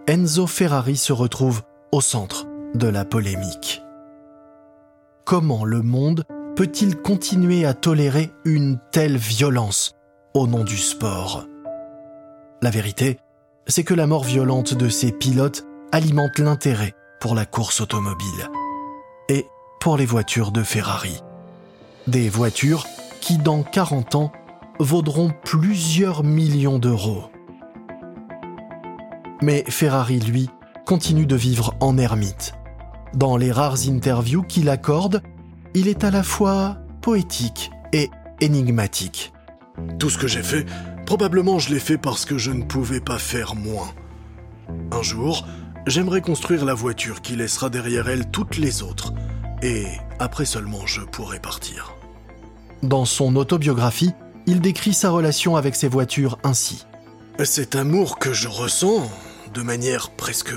Enzo 0.08 0.48
Ferrari 0.48 0.96
se 0.96 1.12
retrouve 1.12 1.64
au 1.92 2.00
centre 2.00 2.46
de 2.76 2.88
la 2.88 3.04
polémique. 3.04 3.84
Comment 5.26 5.66
le 5.66 5.82
monde 5.82 6.24
peut-il 6.56 6.96
continuer 6.96 7.66
à 7.66 7.74
tolérer 7.74 8.32
une 8.46 8.80
telle 8.92 9.18
violence 9.18 9.96
au 10.34 10.48
nom 10.48 10.64
du 10.64 10.78
sport? 10.78 11.46
La 12.62 12.70
vérité, 12.70 13.20
c'est 13.68 13.84
que 13.84 13.94
la 13.94 14.08
mort 14.08 14.24
violente 14.24 14.76
de 14.76 14.88
ces 14.88 15.12
pilotes 15.12 15.66
alimente 15.92 16.40
l'intérêt 16.40 16.96
pour 17.20 17.36
la 17.36 17.46
course 17.46 17.82
automobile 17.82 18.50
et 19.28 19.46
pour 19.82 19.98
les 19.98 20.06
voitures 20.06 20.52
de 20.52 20.64
Ferrari. 20.64 21.22
Des 22.08 22.30
voitures 22.30 22.86
qui, 23.22 23.38
dans 23.38 23.64
40 23.64 24.16
ans, 24.16 24.32
vaudront 24.80 25.32
plusieurs 25.44 26.24
millions 26.24 26.80
d'euros. 26.80 27.32
Mais 29.42 29.64
Ferrari, 29.68 30.20
lui, 30.20 30.50
continue 30.86 31.26
de 31.26 31.36
vivre 31.36 31.76
en 31.80 31.98
ermite. 31.98 32.54
Dans 33.14 33.38
les 33.38 33.52
rares 33.52 33.88
interviews 33.88 34.44
qu'il 34.44 34.70
accorde, 34.70 35.22
il 35.74 35.88
est 35.88 36.04
à 36.04 36.12
la 36.12 36.24
fois 36.24 36.78
poétique 37.02 37.72
et 37.94 38.10
énigmatique. 38.42 39.34
Tout 40.00 40.10
ce 40.10 40.18
que 40.18 40.28
j'ai 40.28 40.44
fait, 40.44 40.66
probablement 41.06 41.60
je 41.60 41.74
l'ai 41.74 41.80
fait 41.80 41.98
parce 41.98 42.26
que 42.26 42.38
je 42.38 42.52
ne 42.52 42.64
pouvais 42.64 43.00
pas 43.00 43.20
faire 43.20 43.56
moins. 43.56 43.94
Un 44.92 45.02
jour, 45.02 45.46
j'aimerais 45.86 46.22
construire 46.22 46.66
la 46.66 46.74
voiture 46.74 47.22
qui 47.22 47.36
laissera 47.36 47.70
derrière 47.70 48.10
elle 48.10 48.30
toutes 48.30 48.58
les 48.58 48.84
autres, 48.84 49.14
et 49.62 49.86
après 50.20 50.46
seulement 50.46 50.86
je 50.86 51.02
pourrai 51.02 51.40
partir. 51.40 51.97
Dans 52.84 53.06
son 53.06 53.36
autobiographie, 53.36 54.14
il 54.46 54.62
décrit 54.62 54.94
sa 54.94 55.10
relation 55.10 55.56
avec 55.56 55.76
ses 55.76 55.88
voitures 55.88 56.38
ainsi. 56.44 56.86
Cet 57.44 57.76
amour 57.76 58.20
que 58.20 58.34
je 58.34 58.48
ressens, 58.48 59.10
de 59.54 59.62
manière 59.62 60.12
presque 60.12 60.54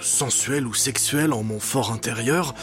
sensuelle 0.00 0.66
ou 0.66 0.74
sexuelle 0.74 1.32
en 1.32 1.42
mon 1.42 1.58
fort 1.58 1.90
intérieur, 1.90 2.54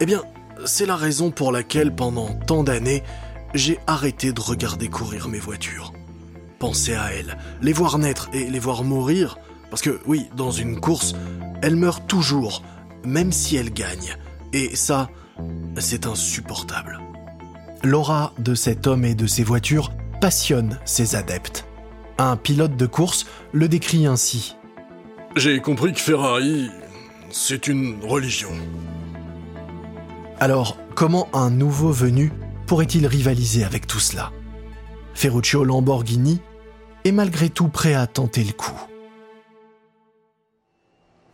eh 0.00 0.06
bien, 0.06 0.22
c'est 0.64 0.86
la 0.86 0.96
raison 0.96 1.30
pour 1.30 1.52
laquelle 1.52 1.94
pendant 1.94 2.32
tant 2.32 2.62
d'années, 2.62 3.02
j'ai 3.54 3.78
arrêté 3.86 4.32
de 4.32 4.40
regarder 4.40 4.88
courir 4.88 5.28
mes 5.28 5.38
voitures. 5.38 5.92
Penser 6.58 6.94
à 6.94 7.12
elles, 7.12 7.36
les 7.60 7.72
voir 7.72 7.98
naître 7.98 8.30
et 8.32 8.48
les 8.48 8.58
voir 8.58 8.84
mourir, 8.84 9.38
parce 9.70 9.82
que 9.82 10.00
oui, 10.06 10.28
dans 10.34 10.50
une 10.50 10.80
course, 10.80 11.14
elles 11.62 11.76
meurent 11.76 12.06
toujours, 12.06 12.62
même 13.04 13.32
si 13.32 13.56
elles 13.56 13.72
gagnent. 13.72 14.16
Et 14.52 14.74
ça, 14.76 15.10
c'est 15.78 16.06
insupportable. 16.06 17.00
L'aura 17.86 18.32
de 18.40 18.56
cet 18.56 18.88
homme 18.88 19.04
et 19.04 19.14
de 19.14 19.28
ses 19.28 19.44
voitures 19.44 19.92
passionne 20.20 20.80
ses 20.84 21.14
adeptes. 21.14 21.66
Un 22.18 22.36
pilote 22.36 22.76
de 22.76 22.86
course 22.86 23.26
le 23.52 23.68
décrit 23.68 24.06
ainsi. 24.08 24.56
J'ai 25.36 25.60
compris 25.60 25.92
que 25.92 26.00
Ferrari, 26.00 26.68
c'est 27.30 27.68
une 27.68 28.02
religion. 28.02 28.50
Alors, 30.40 30.76
comment 30.96 31.28
un 31.32 31.48
nouveau 31.48 31.92
venu 31.92 32.32
pourrait-il 32.66 33.06
rivaliser 33.06 33.62
avec 33.62 33.86
tout 33.86 34.00
cela? 34.00 34.32
Ferruccio 35.14 35.62
Lamborghini 35.62 36.40
est 37.04 37.12
malgré 37.12 37.50
tout 37.50 37.68
prêt 37.68 37.94
à 37.94 38.08
tenter 38.08 38.42
le 38.42 38.52
coup. 38.52 38.80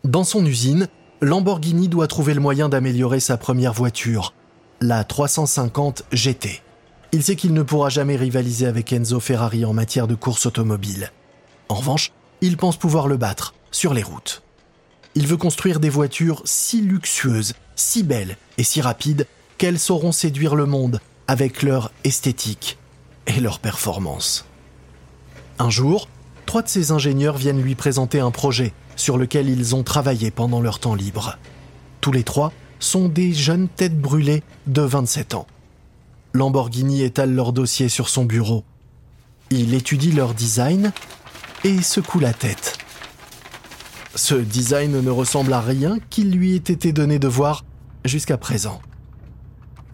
Dans 0.05 0.25
son 0.25 0.45
usine, 0.45 0.89
Lamborghini 1.23 1.89
doit 1.89 2.09
trouver 2.09 2.35
le 2.35 2.43
moyen 2.43 2.69
d'améliorer 2.69 3.21
sa 3.21 3.39
première 3.39 3.73
voiture, 3.73 4.35
la 4.83 5.05
350 5.05 6.05
GT. 6.13 6.61
Il 7.13 7.23
sait 7.23 7.37
qu'il 7.37 7.53
ne 7.53 7.63
pourra 7.63 7.89
jamais 7.89 8.17
rivaliser 8.17 8.67
avec 8.67 8.93
Enzo 8.93 9.21
Ferrari 9.21 9.65
en 9.65 9.73
matière 9.73 10.09
de 10.09 10.15
course 10.15 10.47
automobile. 10.47 11.13
En 11.69 11.77
revanche, 11.77 12.11
il 12.41 12.57
pense 12.57 12.77
pouvoir 12.77 13.07
le 13.07 13.17
battre 13.17 13.55
sur 13.71 13.95
les 13.95 14.03
routes. 14.03 14.43
Il 15.15 15.27
veut 15.27 15.37
construire 15.37 15.79
des 15.79 15.91
voitures 15.91 16.43
si 16.45 16.81
luxueuses, 16.81 17.55
si 17.77 18.03
belles 18.03 18.37
et 18.59 18.65
si 18.65 18.81
rapides 18.81 19.27
qu'elles 19.57 19.79
sauront 19.79 20.13
séduire 20.13 20.57
le 20.57 20.67
monde 20.67 21.01
avec 21.29 21.63
leur 21.63 21.93
esthétique 22.03 22.79
et 23.27 23.41
leur 23.41 23.61
performance. 23.61 24.47
Un 25.59 25.71
jour, 25.71 26.09
trois 26.47 26.63
de 26.63 26.69
ses 26.69 26.91
ingénieurs 26.91 27.37
viennent 27.37 27.63
lui 27.63 27.75
présenter 27.75 28.19
un 28.19 28.31
projet 28.31 28.73
sur 28.97 29.17
lequel 29.17 29.49
ils 29.49 29.75
ont 29.77 29.85
travaillé 29.85 30.31
pendant 30.31 30.61
leur 30.61 30.81
temps 30.81 30.95
libre. 30.95 31.39
Tous 32.01 32.11
les 32.11 32.25
trois 32.25 32.53
sont 32.83 33.09
des 33.09 33.33
jeunes 33.33 33.69
têtes 33.69 33.99
brûlées 33.99 34.43
de 34.67 34.83
27 34.83 35.35
ans. 35.35 35.47
Lamborghini 36.35 37.03
étale 37.03 37.35
leur 37.35 37.53
dossier 37.53 37.89
sur 37.89 38.09
son 38.09 38.25
bureau. 38.25 38.65
Il 39.51 39.75
étudie 39.75 40.13
leur 40.13 40.35
design 40.35 40.93
et 41.65 41.81
secoue 41.83 42.21
la 42.21 42.33
tête. 42.33 42.79
Ce 44.15 44.35
design 44.35 45.01
ne 45.01 45.11
ressemble 45.11 45.53
à 45.53 45.61
rien 45.61 45.99
qu'il 46.11 46.33
lui 46.33 46.55
ait 46.55 46.57
été 46.57 46.93
donné 46.93 47.19
de 47.19 47.29
voir 47.29 47.65
jusqu'à 48.05 48.37
présent. 48.37 48.81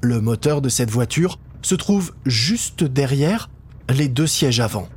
Le 0.01 0.21
moteur 0.21 0.63
de 0.63 0.69
cette 0.69 0.91
voiture 0.91 1.39
se 1.63 1.75
trouve 1.75 2.13
juste 2.25 2.85
derrière 2.85 3.51
les 3.91 4.09
deux 4.09 4.27
sièges 4.27 4.61
avant. 4.61 4.89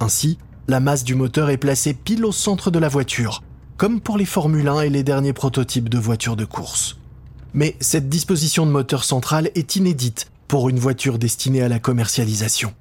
Ainsi, 0.00 0.38
la 0.68 0.80
masse 0.80 1.04
du 1.04 1.14
moteur 1.14 1.50
est 1.50 1.56
placée 1.56 1.94
pile 1.94 2.24
au 2.24 2.32
centre 2.32 2.70
de 2.70 2.78
la 2.78 2.88
voiture, 2.88 3.42
comme 3.76 4.00
pour 4.00 4.18
les 4.18 4.24
Formule 4.24 4.68
1 4.68 4.82
et 4.82 4.90
les 4.90 5.02
derniers 5.02 5.32
prototypes 5.32 5.88
de 5.88 5.98
voitures 5.98 6.36
de 6.36 6.44
course. 6.44 6.98
Mais 7.54 7.76
cette 7.80 8.08
disposition 8.08 8.66
de 8.66 8.70
moteur 8.70 9.04
central 9.04 9.50
est 9.54 9.76
inédite 9.76 10.30
pour 10.48 10.68
une 10.68 10.78
voiture 10.78 11.18
destinée 11.18 11.62
à 11.62 11.68
la 11.68 11.78
commercialisation. 11.78 12.74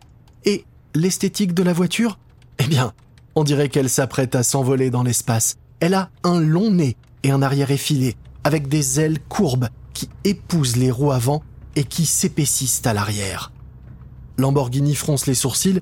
Et 0.45 0.65
l'esthétique 0.95 1.53
de 1.53 1.63
la 1.63 1.73
voiture? 1.73 2.17
Eh 2.59 2.67
bien, 2.67 2.93
on 3.35 3.43
dirait 3.43 3.69
qu'elle 3.69 3.89
s'apprête 3.89 4.35
à 4.35 4.43
s'envoler 4.43 4.89
dans 4.89 5.03
l'espace. 5.03 5.57
Elle 5.79 5.93
a 5.93 6.09
un 6.23 6.39
long 6.39 6.71
nez 6.71 6.95
et 7.23 7.31
un 7.31 7.41
arrière 7.41 7.71
effilé, 7.71 8.15
avec 8.43 8.67
des 8.67 8.99
ailes 8.99 9.19
courbes 9.29 9.69
qui 9.93 10.09
épousent 10.23 10.77
les 10.77 10.91
roues 10.91 11.11
avant 11.11 11.43
et 11.75 11.83
qui 11.83 12.05
s'épaississent 12.05 12.85
à 12.85 12.93
l'arrière. 12.93 13.51
Lamborghini 14.37 14.95
fronce 14.95 15.27
les 15.27 15.35
sourcils 15.35 15.81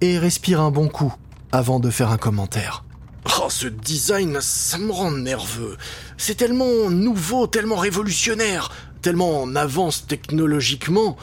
et 0.00 0.18
respire 0.18 0.60
un 0.60 0.70
bon 0.70 0.88
coup 0.88 1.14
avant 1.52 1.80
de 1.80 1.90
faire 1.90 2.10
un 2.10 2.18
commentaire. 2.18 2.84
Oh, 3.24 3.48
ce 3.48 3.66
design, 3.66 4.38
ça 4.40 4.78
me 4.78 4.90
rend 4.90 5.12
nerveux. 5.12 5.76
C'est 6.16 6.34
tellement 6.34 6.90
nouveau, 6.90 7.46
tellement 7.46 7.76
révolutionnaire, 7.76 8.70
tellement 9.00 9.42
en 9.42 9.54
avance 9.54 10.06
technologiquement, 10.06 11.16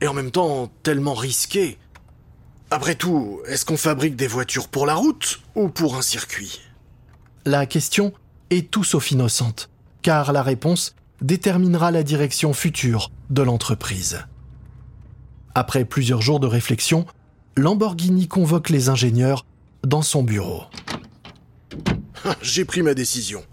et 0.00 0.06
en 0.06 0.14
même 0.14 0.30
temps 0.30 0.70
tellement 0.82 1.14
risqué. 1.14 1.78
Après 2.70 2.94
tout, 2.94 3.40
est-ce 3.46 3.64
qu'on 3.64 3.76
fabrique 3.76 4.16
des 4.16 4.26
voitures 4.26 4.68
pour 4.68 4.86
la 4.86 4.94
route 4.94 5.40
ou 5.54 5.68
pour 5.68 5.96
un 5.96 6.02
circuit? 6.02 6.60
La 7.44 7.66
question 7.66 8.12
est 8.50 8.70
tout 8.70 8.84
sauf 8.84 9.10
innocente, 9.10 9.68
car 10.02 10.32
la 10.32 10.42
réponse 10.42 10.94
déterminera 11.20 11.90
la 11.90 12.02
direction 12.02 12.52
future 12.52 13.10
de 13.30 13.42
l'entreprise. 13.42 14.24
Après 15.54 15.84
plusieurs 15.84 16.22
jours 16.22 16.40
de 16.40 16.46
réflexion, 16.46 17.06
Lamborghini 17.56 18.26
convoque 18.26 18.70
les 18.70 18.88
ingénieurs 18.88 19.44
dans 19.84 20.02
son 20.02 20.22
bureau. 20.22 20.62
J'ai 22.42 22.64
pris 22.64 22.82
ma 22.82 22.94
décision. 22.94 23.44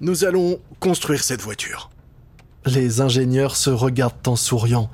Nous 0.00 0.24
allons 0.24 0.60
construire 0.78 1.22
cette 1.22 1.42
voiture. 1.42 1.90
Les 2.66 3.00
ingénieurs 3.00 3.56
se 3.56 3.70
regardent 3.70 4.26
en 4.26 4.36
souriant. 4.36 4.90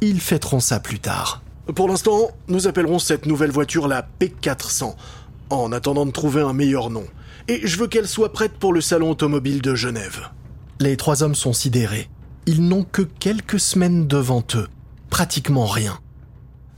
Ils 0.00 0.20
fêteront 0.20 0.60
ça 0.60 0.80
plus 0.80 0.98
tard. 0.98 1.42
Pour 1.74 1.88
l'instant, 1.88 2.30
nous 2.48 2.66
appellerons 2.66 2.98
cette 2.98 3.26
nouvelle 3.26 3.50
voiture 3.50 3.86
la 3.86 4.06
P400, 4.20 4.94
en 5.50 5.72
attendant 5.72 6.06
de 6.06 6.10
trouver 6.10 6.42
un 6.42 6.52
meilleur 6.52 6.90
nom. 6.90 7.04
Et 7.48 7.66
je 7.66 7.78
veux 7.78 7.86
qu'elle 7.86 8.08
soit 8.08 8.32
prête 8.32 8.54
pour 8.58 8.72
le 8.72 8.80
salon 8.80 9.10
automobile 9.10 9.62
de 9.62 9.74
Genève. 9.74 10.28
Les 10.80 10.96
trois 10.96 11.22
hommes 11.22 11.34
sont 11.34 11.52
sidérés. 11.52 12.08
Ils 12.46 12.66
n'ont 12.66 12.84
que 12.84 13.02
quelques 13.02 13.60
semaines 13.60 14.08
devant 14.08 14.44
eux, 14.54 14.68
pratiquement 15.10 15.66
rien. 15.66 15.98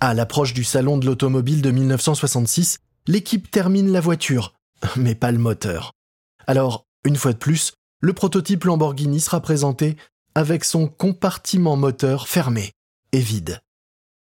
À 0.00 0.12
l'approche 0.12 0.52
du 0.52 0.64
salon 0.64 0.98
de 0.98 1.06
l'automobile 1.06 1.62
de 1.62 1.70
1966, 1.70 2.78
l'équipe 3.06 3.50
termine 3.50 3.90
la 3.90 4.00
voiture, 4.00 4.52
mais 4.96 5.14
pas 5.14 5.32
le 5.32 5.38
moteur. 5.38 5.92
Alors, 6.46 6.84
une 7.04 7.16
fois 7.16 7.32
de 7.32 7.38
plus, 7.38 7.74
le 8.00 8.12
prototype 8.12 8.64
Lamborghini 8.64 9.20
sera 9.20 9.40
présenté 9.40 9.96
avec 10.34 10.64
son 10.64 10.88
compartiment 10.88 11.76
moteur 11.76 12.28
fermé 12.28 12.72
et 13.12 13.20
vide. 13.20 13.60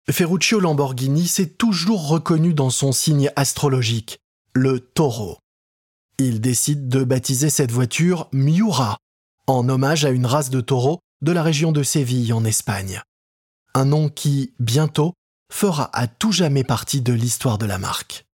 Ferruccio 0.10 0.60
Lamborghini 0.60 1.28
s'est 1.28 1.50
toujours 1.50 2.08
reconnu 2.08 2.54
dans 2.54 2.72
son 2.72 2.92
signe 2.92 3.32
astrologique, 3.36 4.20
le 4.54 4.80
taureau. 4.80 5.38
Il 6.18 6.42
décide 6.42 6.90
de 6.90 7.04
baptiser 7.04 7.50
cette 7.50 7.72
voiture 7.72 8.28
Miura, 8.34 8.98
en 9.48 9.70
hommage 9.70 10.06
à 10.06 10.10
une 10.10 10.26
race 10.26 10.50
de 10.50 10.62
taureaux 10.62 11.00
de 11.22 11.32
la 11.32 11.44
région 11.44 11.72
de 11.72 11.84
Séville 11.84 12.34
en 12.34 12.44
Espagne. 12.44 13.02
Un 13.76 13.86
nom 13.86 14.10
qui, 14.10 14.54
bientôt, 14.60 15.14
fera 15.52 15.90
à 15.94 16.08
tout 16.08 16.32
jamais 16.32 16.64
partie 16.64 17.02
de 17.02 17.14
l'histoire 17.14 17.58
de 17.58 17.66
la 17.66 17.78
marque. 17.78 18.26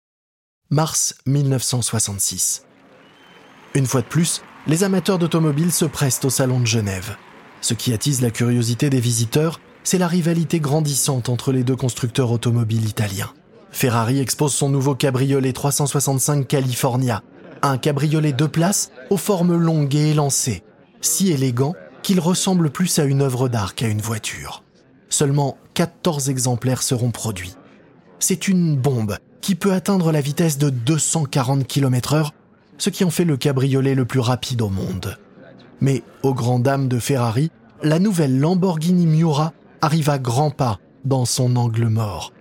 Mars 0.72 1.14
1966. 1.28 2.64
Une 3.76 3.86
fois 3.86 4.02
de 4.02 4.08
plus, 4.08 4.42
les 4.66 4.84
amateurs 4.84 5.20
d'automobiles 5.20 5.72
se 5.72 5.86
prestent 5.86 6.26
au 6.26 6.32
Salon 6.32 6.60
de 6.60 6.66
Genève. 6.66 7.18
Ce 7.62 7.76
qui 7.76 7.94
attise 7.94 8.22
la 8.22 8.32
curiosité 8.32 8.90
des 8.90 9.00
visiteurs, 9.00 9.60
c'est 9.84 10.00
la 10.00 10.08
rivalité 10.08 10.60
grandissante 10.60 11.30
entre 11.30 11.52
les 11.52 11.64
deux 11.64 11.76
constructeurs 11.76 12.32
automobiles 12.32 12.90
italiens. 12.90 13.32
Ferrari 13.70 14.20
expose 14.20 14.56
son 14.56 14.70
nouveau 14.70 14.96
cabriolet 14.96 15.54
365 15.54 16.48
California, 16.48 17.22
un 17.62 17.78
cabriolet 17.78 18.34
deux 18.34 18.48
places 18.48 18.90
aux 19.12 19.18
formes 19.18 19.56
longues 19.56 19.94
et 19.94 20.10
élancées, 20.10 20.64
si 21.00 21.32
élégant 21.32 21.76
qu'il 22.02 22.20
ressemble 22.20 22.72
plus 22.72 22.98
à 22.98 23.04
une 23.04 23.22
œuvre 23.22 23.50
d'art 23.50 23.76
qu'à 23.76 23.88
une 23.88 24.02
voiture. 24.02 24.64
Seulement 25.10 25.60
14 25.76 26.32
exemplaires 26.32 26.82
seront 26.82 27.12
produits. 27.12 27.54
C'est 28.28 28.48
une 28.48 28.76
bombe 28.76 29.20
qui 29.40 29.54
peut 29.54 29.72
atteindre 29.72 30.12
la 30.12 30.20
vitesse 30.20 30.58
de 30.58 30.72
240 30.72 31.68
km/h 31.68 32.32
ce 32.80 32.90
qui 32.90 33.04
en 33.04 33.12
fait 33.12 33.24
le 33.24 33.38
cabriolet 33.38 33.94
le 33.94 34.06
plus 34.06 34.20
rapide 34.20 34.64
au 34.64 34.70
monde. 34.70 35.20
Mais, 35.80 36.02
aux 36.24 36.34
grandes 36.34 36.64
dames 36.64 36.88
de 36.88 36.98
Ferrari, 36.98 37.52
la 37.84 38.00
nouvelle 38.00 38.40
Lamborghini 38.40 39.06
Miura 39.06 39.54
arrive 39.80 40.10
à 40.10 40.18
grands 40.18 40.50
pas 40.50 40.80
dans 41.04 41.26
son 41.26 41.56
angle 41.56 41.86
mort. 41.86 42.34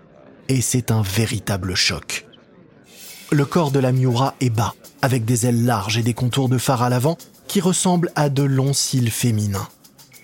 Et 0.48 0.62
c'est 0.62 0.90
un 0.90 1.02
véritable 1.02 1.74
choc. 1.74 2.26
Le 3.30 3.44
corps 3.44 3.70
de 3.70 3.78
la 3.78 3.92
Miura 3.92 4.36
est 4.40 4.48
bas, 4.48 4.72
avec 5.02 5.26
des 5.26 5.44
ailes 5.44 5.66
larges 5.66 5.98
et 5.98 6.02
des 6.02 6.14
contours 6.14 6.48
de 6.48 6.56
phare 6.56 6.82
à 6.82 6.88
l'avant 6.88 7.18
qui 7.46 7.60
ressemblent 7.60 8.10
à 8.16 8.30
de 8.30 8.42
longs 8.42 8.72
cils 8.72 9.10
féminins. 9.10 9.68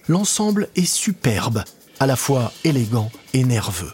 L'ensemble 0.09 0.69
est 0.75 0.91
superbe, 0.91 1.65
à 1.99 2.07
la 2.07 2.17
fois 2.17 2.51
élégant 2.65 3.11
et 3.35 3.45
nerveux. 3.45 3.93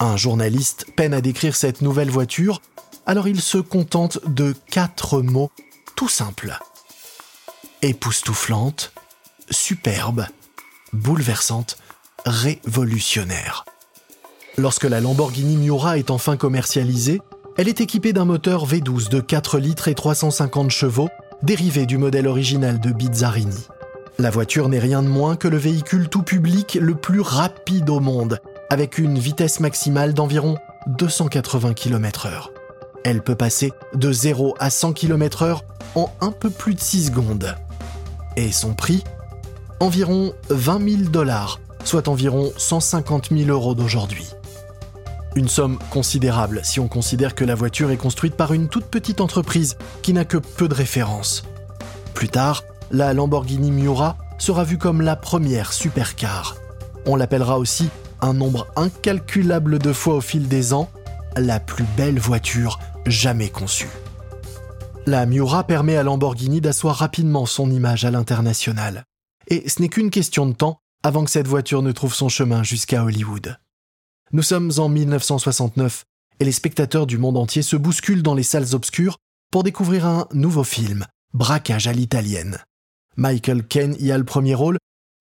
Un 0.00 0.16
journaliste 0.16 0.86
peine 0.96 1.14
à 1.14 1.20
décrire 1.20 1.56
cette 1.56 1.82
nouvelle 1.82 2.10
voiture 2.10 2.60
alors 3.08 3.26
il 3.26 3.40
se 3.40 3.56
contente 3.56 4.20
de 4.26 4.54
quatre 4.70 5.22
mots 5.22 5.50
tout 5.96 6.08
simples. 6.08 6.58
Époustouflante, 7.80 8.92
superbe, 9.50 10.26
bouleversante, 10.92 11.78
révolutionnaire. 12.26 13.64
Lorsque 14.58 14.84
la 14.84 15.00
Lamborghini 15.00 15.56
Miura 15.56 15.96
est 15.96 16.10
enfin 16.10 16.36
commercialisée, 16.36 17.22
elle 17.56 17.68
est 17.68 17.80
équipée 17.80 18.12
d'un 18.12 18.26
moteur 18.26 18.66
V12 18.66 19.08
de 19.08 19.20
4 19.20 19.58
litres 19.58 19.88
et 19.88 19.94
350 19.94 20.70
chevaux, 20.70 21.08
dérivé 21.42 21.86
du 21.86 21.96
modèle 21.96 22.28
original 22.28 22.78
de 22.78 22.90
Bizzarini. 22.90 23.68
La 24.18 24.30
voiture 24.30 24.68
n'est 24.68 24.78
rien 24.78 25.02
de 25.02 25.08
moins 25.08 25.36
que 25.36 25.48
le 25.48 25.56
véhicule 25.56 26.10
tout 26.10 26.22
public 26.22 26.76
le 26.78 26.94
plus 26.94 27.20
rapide 27.20 27.88
au 27.88 28.00
monde, 28.00 28.38
avec 28.70 28.98
une 28.98 29.18
vitesse 29.18 29.60
maximale 29.60 30.14
d'environ 30.14 30.58
280 30.86 31.74
km/h. 31.74 32.50
Elle 33.04 33.22
peut 33.22 33.34
passer 33.34 33.72
de 33.94 34.12
0 34.12 34.54
à 34.58 34.70
100 34.70 34.92
km/h 34.92 35.60
en 35.94 36.10
un 36.20 36.32
peu 36.32 36.50
plus 36.50 36.74
de 36.74 36.80
6 36.80 37.06
secondes. 37.06 37.54
Et 38.36 38.52
son 38.52 38.74
prix? 38.74 39.04
Environ 39.80 40.32
20 40.50 40.90
000 40.90 41.10
dollars, 41.10 41.60
soit 41.84 42.08
environ 42.08 42.52
150 42.56 43.30
000 43.30 43.50
euros 43.50 43.74
d'aujourd'hui. 43.74 44.26
Une 45.36 45.48
somme 45.48 45.78
considérable 45.90 46.60
si 46.64 46.80
on 46.80 46.88
considère 46.88 47.34
que 47.34 47.44
la 47.44 47.54
voiture 47.54 47.90
est 47.90 47.96
construite 47.96 48.34
par 48.34 48.52
une 48.52 48.68
toute 48.68 48.86
petite 48.86 49.20
entreprise 49.20 49.76
qui 50.02 50.12
n'a 50.12 50.24
que 50.24 50.38
peu 50.38 50.68
de 50.68 50.74
références. 50.74 51.44
Plus 52.14 52.28
tard, 52.28 52.64
la 52.90 53.14
Lamborghini 53.14 53.70
Miura 53.70 54.16
sera 54.38 54.64
vue 54.64 54.78
comme 54.78 55.00
la 55.00 55.16
première 55.16 55.72
supercar. 55.72 56.56
On 57.06 57.16
l'appellera 57.16 57.58
aussi 57.58 57.88
un 58.20 58.34
nombre 58.34 58.66
incalculable 58.76 59.78
de 59.78 59.92
fois 59.92 60.14
au 60.14 60.20
fil 60.20 60.48
des 60.48 60.72
ans 60.72 60.90
la 61.36 61.60
plus 61.60 61.84
belle 61.96 62.18
voiture 62.18 62.78
jamais 63.06 63.48
conçue. 63.48 63.88
La 65.06 65.24
Miura 65.24 65.64
permet 65.64 65.96
à 65.96 66.02
Lamborghini 66.02 66.60
d'asseoir 66.60 66.96
rapidement 66.96 67.46
son 67.46 67.70
image 67.70 68.04
à 68.04 68.10
l'international. 68.10 69.04
Et 69.46 69.68
ce 69.68 69.80
n'est 69.80 69.88
qu'une 69.88 70.10
question 70.10 70.46
de 70.46 70.52
temps 70.52 70.80
avant 71.02 71.24
que 71.24 71.30
cette 71.30 71.48
voiture 71.48 71.82
ne 71.82 71.92
trouve 71.92 72.14
son 72.14 72.28
chemin 72.28 72.62
jusqu'à 72.62 73.04
Hollywood. 73.04 73.56
Nous 74.32 74.42
sommes 74.42 74.72
en 74.76 74.88
1969 74.88 76.04
et 76.40 76.44
les 76.44 76.52
spectateurs 76.52 77.06
du 77.06 77.16
monde 77.18 77.38
entier 77.38 77.62
se 77.62 77.76
bousculent 77.76 78.22
dans 78.22 78.34
les 78.34 78.42
salles 78.42 78.74
obscures 78.74 79.16
pour 79.50 79.62
découvrir 79.62 80.06
un 80.06 80.28
nouveau 80.32 80.64
film, 80.64 81.06
Braquage 81.32 81.86
à 81.86 81.92
l'italienne. 81.92 82.58
Michael 83.16 83.66
Caine 83.66 83.96
y 83.98 84.12
a 84.12 84.18
le 84.18 84.24
premier 84.24 84.54
rôle, 84.54 84.78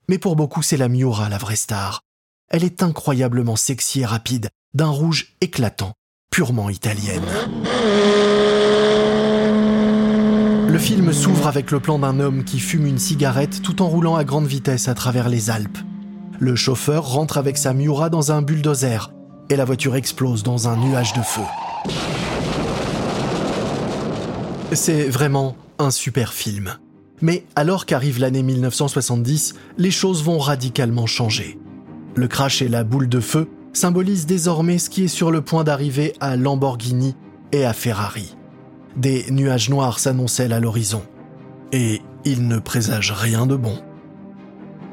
mais 0.10 0.17
pour 0.17 0.36
beaucoup 0.36 0.62
c'est 0.62 0.77
la 0.77 0.89
Miura 0.89 1.29
la 1.29 1.38
vraie 1.38 1.55
star. 1.55 2.01
Elle 2.49 2.63
est 2.63 2.81
incroyablement 2.81 3.57
sexy 3.57 4.01
et 4.01 4.05
rapide, 4.05 4.49
d'un 4.73 4.88
rouge 4.88 5.36
éclatant, 5.41 5.93
purement 6.31 6.69
italienne. 6.69 7.25
Le 10.69 10.79
film 10.79 11.12
s'ouvre 11.12 11.47
avec 11.47 11.71
le 11.71 11.81
plan 11.81 11.99
d'un 11.99 12.21
homme 12.21 12.45
qui 12.45 12.60
fume 12.60 12.86
une 12.86 12.99
cigarette 12.99 13.62
tout 13.62 13.81
en 13.81 13.89
roulant 13.89 14.15
à 14.15 14.23
grande 14.23 14.47
vitesse 14.47 14.88
à 14.88 14.93
travers 14.93 15.27
les 15.27 15.49
Alpes. 15.49 15.77
Le 16.39 16.55
chauffeur 16.55 17.12
rentre 17.12 17.38
avec 17.38 17.57
sa 17.57 17.73
Miura 17.73 18.10
dans 18.10 18.31
un 18.31 18.41
bulldozer 18.41 19.12
et 19.49 19.57
la 19.57 19.65
voiture 19.65 19.97
explose 19.97 20.43
dans 20.43 20.69
un 20.69 20.77
nuage 20.77 21.12
de 21.13 21.21
feu. 21.21 21.41
C'est 24.71 25.10
vraiment 25.10 25.57
un 25.79 25.91
super 25.91 26.31
film. 26.31 26.77
Mais 27.21 27.43
alors 27.55 27.86
qu'arrive 27.86 28.19
l'année 28.19 28.43
1970, 28.43 29.55
les 29.77 29.91
choses 29.91 30.23
vont 30.23 30.39
radicalement 30.39 31.07
changer. 31.07 31.57
Le 32.17 32.27
crash 32.27 32.63
et 32.63 32.67
la 32.67 32.84
boule 32.84 33.08
de 33.08 33.19
feu 33.19 33.47
symbolise 33.73 34.25
désormais 34.25 34.80
ce 34.80 34.89
qui 34.89 35.03
est 35.03 35.08
sur 35.08 35.30
le 35.30 35.41
point 35.41 35.63
d'arriver 35.63 36.13
à 36.19 36.36
Lamborghini 36.36 37.15
et 37.51 37.63
à 37.63 37.73
Ferrari. 37.73 38.36
Des 38.95 39.30
nuages 39.30 39.69
noirs 39.69 39.99
s'annoncellent 39.99 40.51
à 40.53 40.60
l'horizon. 40.60 41.03
Et 41.71 42.01
ils 42.25 42.47
ne 42.47 42.58
présagent 42.58 43.13
rien 43.15 43.45
de 43.45 43.56
bon. 43.56 43.77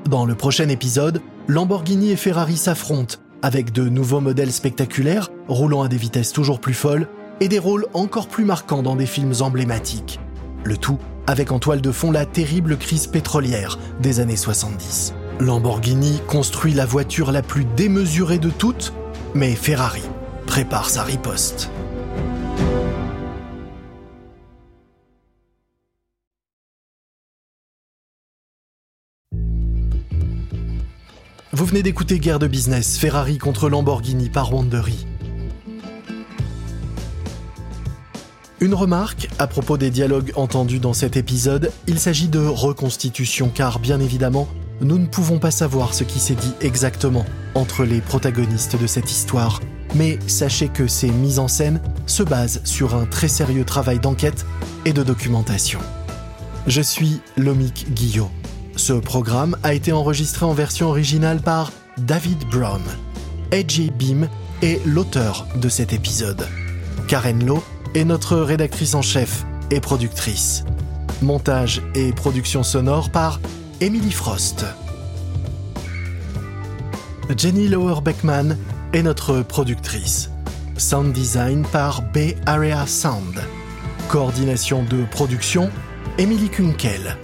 Dans 0.06 0.26
le 0.26 0.34
prochain 0.34 0.68
épisode, 0.68 1.22
Lamborghini 1.48 2.10
et 2.10 2.16
Ferrari 2.16 2.58
s'affrontent 2.58 3.16
avec 3.40 3.72
de 3.72 3.88
nouveaux 3.88 4.20
modèles 4.20 4.52
spectaculaires, 4.52 5.30
roulant 5.48 5.82
à 5.82 5.88
des 5.88 5.96
vitesses 5.96 6.32
toujours 6.32 6.60
plus 6.60 6.74
folles, 6.74 7.08
et 7.40 7.48
des 7.48 7.58
rôles 7.58 7.86
encore 7.94 8.28
plus 8.28 8.44
marquants 8.44 8.82
dans 8.82 8.96
des 8.96 9.06
films 9.06 9.32
emblématiques. 9.40 10.20
Le 10.62 10.76
tout 10.76 10.98
avec 11.26 11.52
en 11.52 11.58
toile 11.58 11.80
de 11.80 11.90
fond 11.90 12.10
la 12.10 12.26
terrible 12.26 12.76
crise 12.76 13.06
pétrolière 13.06 13.78
des 13.98 14.20
années 14.20 14.36
70. 14.36 15.14
Lamborghini 15.40 16.20
construit 16.28 16.74
la 16.74 16.86
voiture 16.86 17.32
la 17.32 17.42
plus 17.42 17.64
démesurée 17.64 18.38
de 18.38 18.50
toutes, 18.50 18.92
mais 19.34 19.54
Ferrari 19.54 20.02
prépare 20.46 20.88
sa 20.88 21.02
riposte. 21.02 21.70
Vous 31.52 31.64
venez 31.66 31.82
d'écouter 31.82 32.20
Guerre 32.20 32.38
de 32.38 32.46
business, 32.46 32.96
Ferrari 32.96 33.38
contre 33.38 33.68
Lamborghini 33.68 34.28
par 34.28 34.52
Wandery. 34.52 35.06
Une 38.60 38.74
remarque 38.74 39.28
à 39.38 39.46
propos 39.46 39.76
des 39.76 39.90
dialogues 39.90 40.32
entendus 40.36 40.78
dans 40.78 40.92
cet 40.92 41.16
épisode, 41.16 41.72
il 41.88 41.98
s'agit 41.98 42.28
de 42.28 42.38
reconstitution 42.38 43.50
car 43.52 43.78
bien 43.78 44.00
évidemment, 44.00 44.48
nous 44.80 44.98
ne 44.98 45.06
pouvons 45.06 45.38
pas 45.38 45.50
savoir 45.50 45.94
ce 45.94 46.04
qui 46.04 46.18
s'est 46.18 46.34
dit 46.34 46.52
exactement 46.60 47.24
entre 47.54 47.84
les 47.84 48.00
protagonistes 48.00 48.80
de 48.80 48.86
cette 48.86 49.10
histoire, 49.10 49.60
mais 49.94 50.18
sachez 50.26 50.68
que 50.68 50.86
ces 50.86 51.10
mises 51.10 51.38
en 51.38 51.48
scène 51.48 51.80
se 52.06 52.22
basent 52.22 52.60
sur 52.64 52.94
un 52.94 53.06
très 53.06 53.28
sérieux 53.28 53.64
travail 53.64 53.98
d'enquête 53.98 54.44
et 54.84 54.92
de 54.92 55.02
documentation. 55.02 55.80
Je 56.66 56.80
suis 56.80 57.20
Lomik 57.36 57.92
Guillot. 57.92 58.30
Ce 58.76 58.92
programme 58.92 59.56
a 59.62 59.74
été 59.74 59.92
enregistré 59.92 60.44
en 60.46 60.54
version 60.54 60.88
originale 60.88 61.40
par 61.40 61.70
David 61.98 62.44
Brown. 62.50 62.82
AJ 63.52 63.92
Beam 63.92 64.28
est 64.62 64.84
l'auteur 64.84 65.46
de 65.56 65.68
cet 65.68 65.92
épisode. 65.92 66.48
Karen 67.06 67.44
Lowe 67.44 67.62
est 67.94 68.04
notre 68.04 68.38
rédactrice 68.38 68.94
en 68.94 69.02
chef 69.02 69.44
et 69.70 69.78
productrice. 69.78 70.64
Montage 71.22 71.82
et 71.94 72.12
production 72.12 72.62
sonore 72.62 73.10
par 73.10 73.40
Emily 73.80 74.12
Frost. 74.12 74.64
Jenny 77.36 77.66
Lower 77.66 78.00
Beckman 78.00 78.56
est 78.92 79.02
notre 79.02 79.42
productrice. 79.42 80.30
Sound 80.76 81.12
design 81.12 81.66
par 81.72 82.02
Bay 82.02 82.36
Area 82.46 82.86
Sound. 82.86 83.42
Coordination 84.08 84.84
de 84.84 85.04
production, 85.10 85.70
Emily 86.18 86.48
Kunkel. 86.48 87.16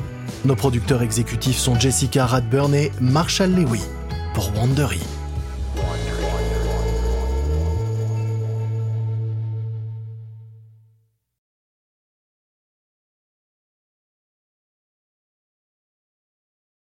Nos 0.45 0.57
producteurs 0.57 1.03
exécutifs 1.03 1.59
sont 1.59 1.79
Jessica 1.79 2.27
Radburn 2.27 2.75
et 2.75 2.91
Marshall 3.01 3.53
Lewy 3.53 3.81
pour 4.35 4.53
Wandery. 4.57 5.01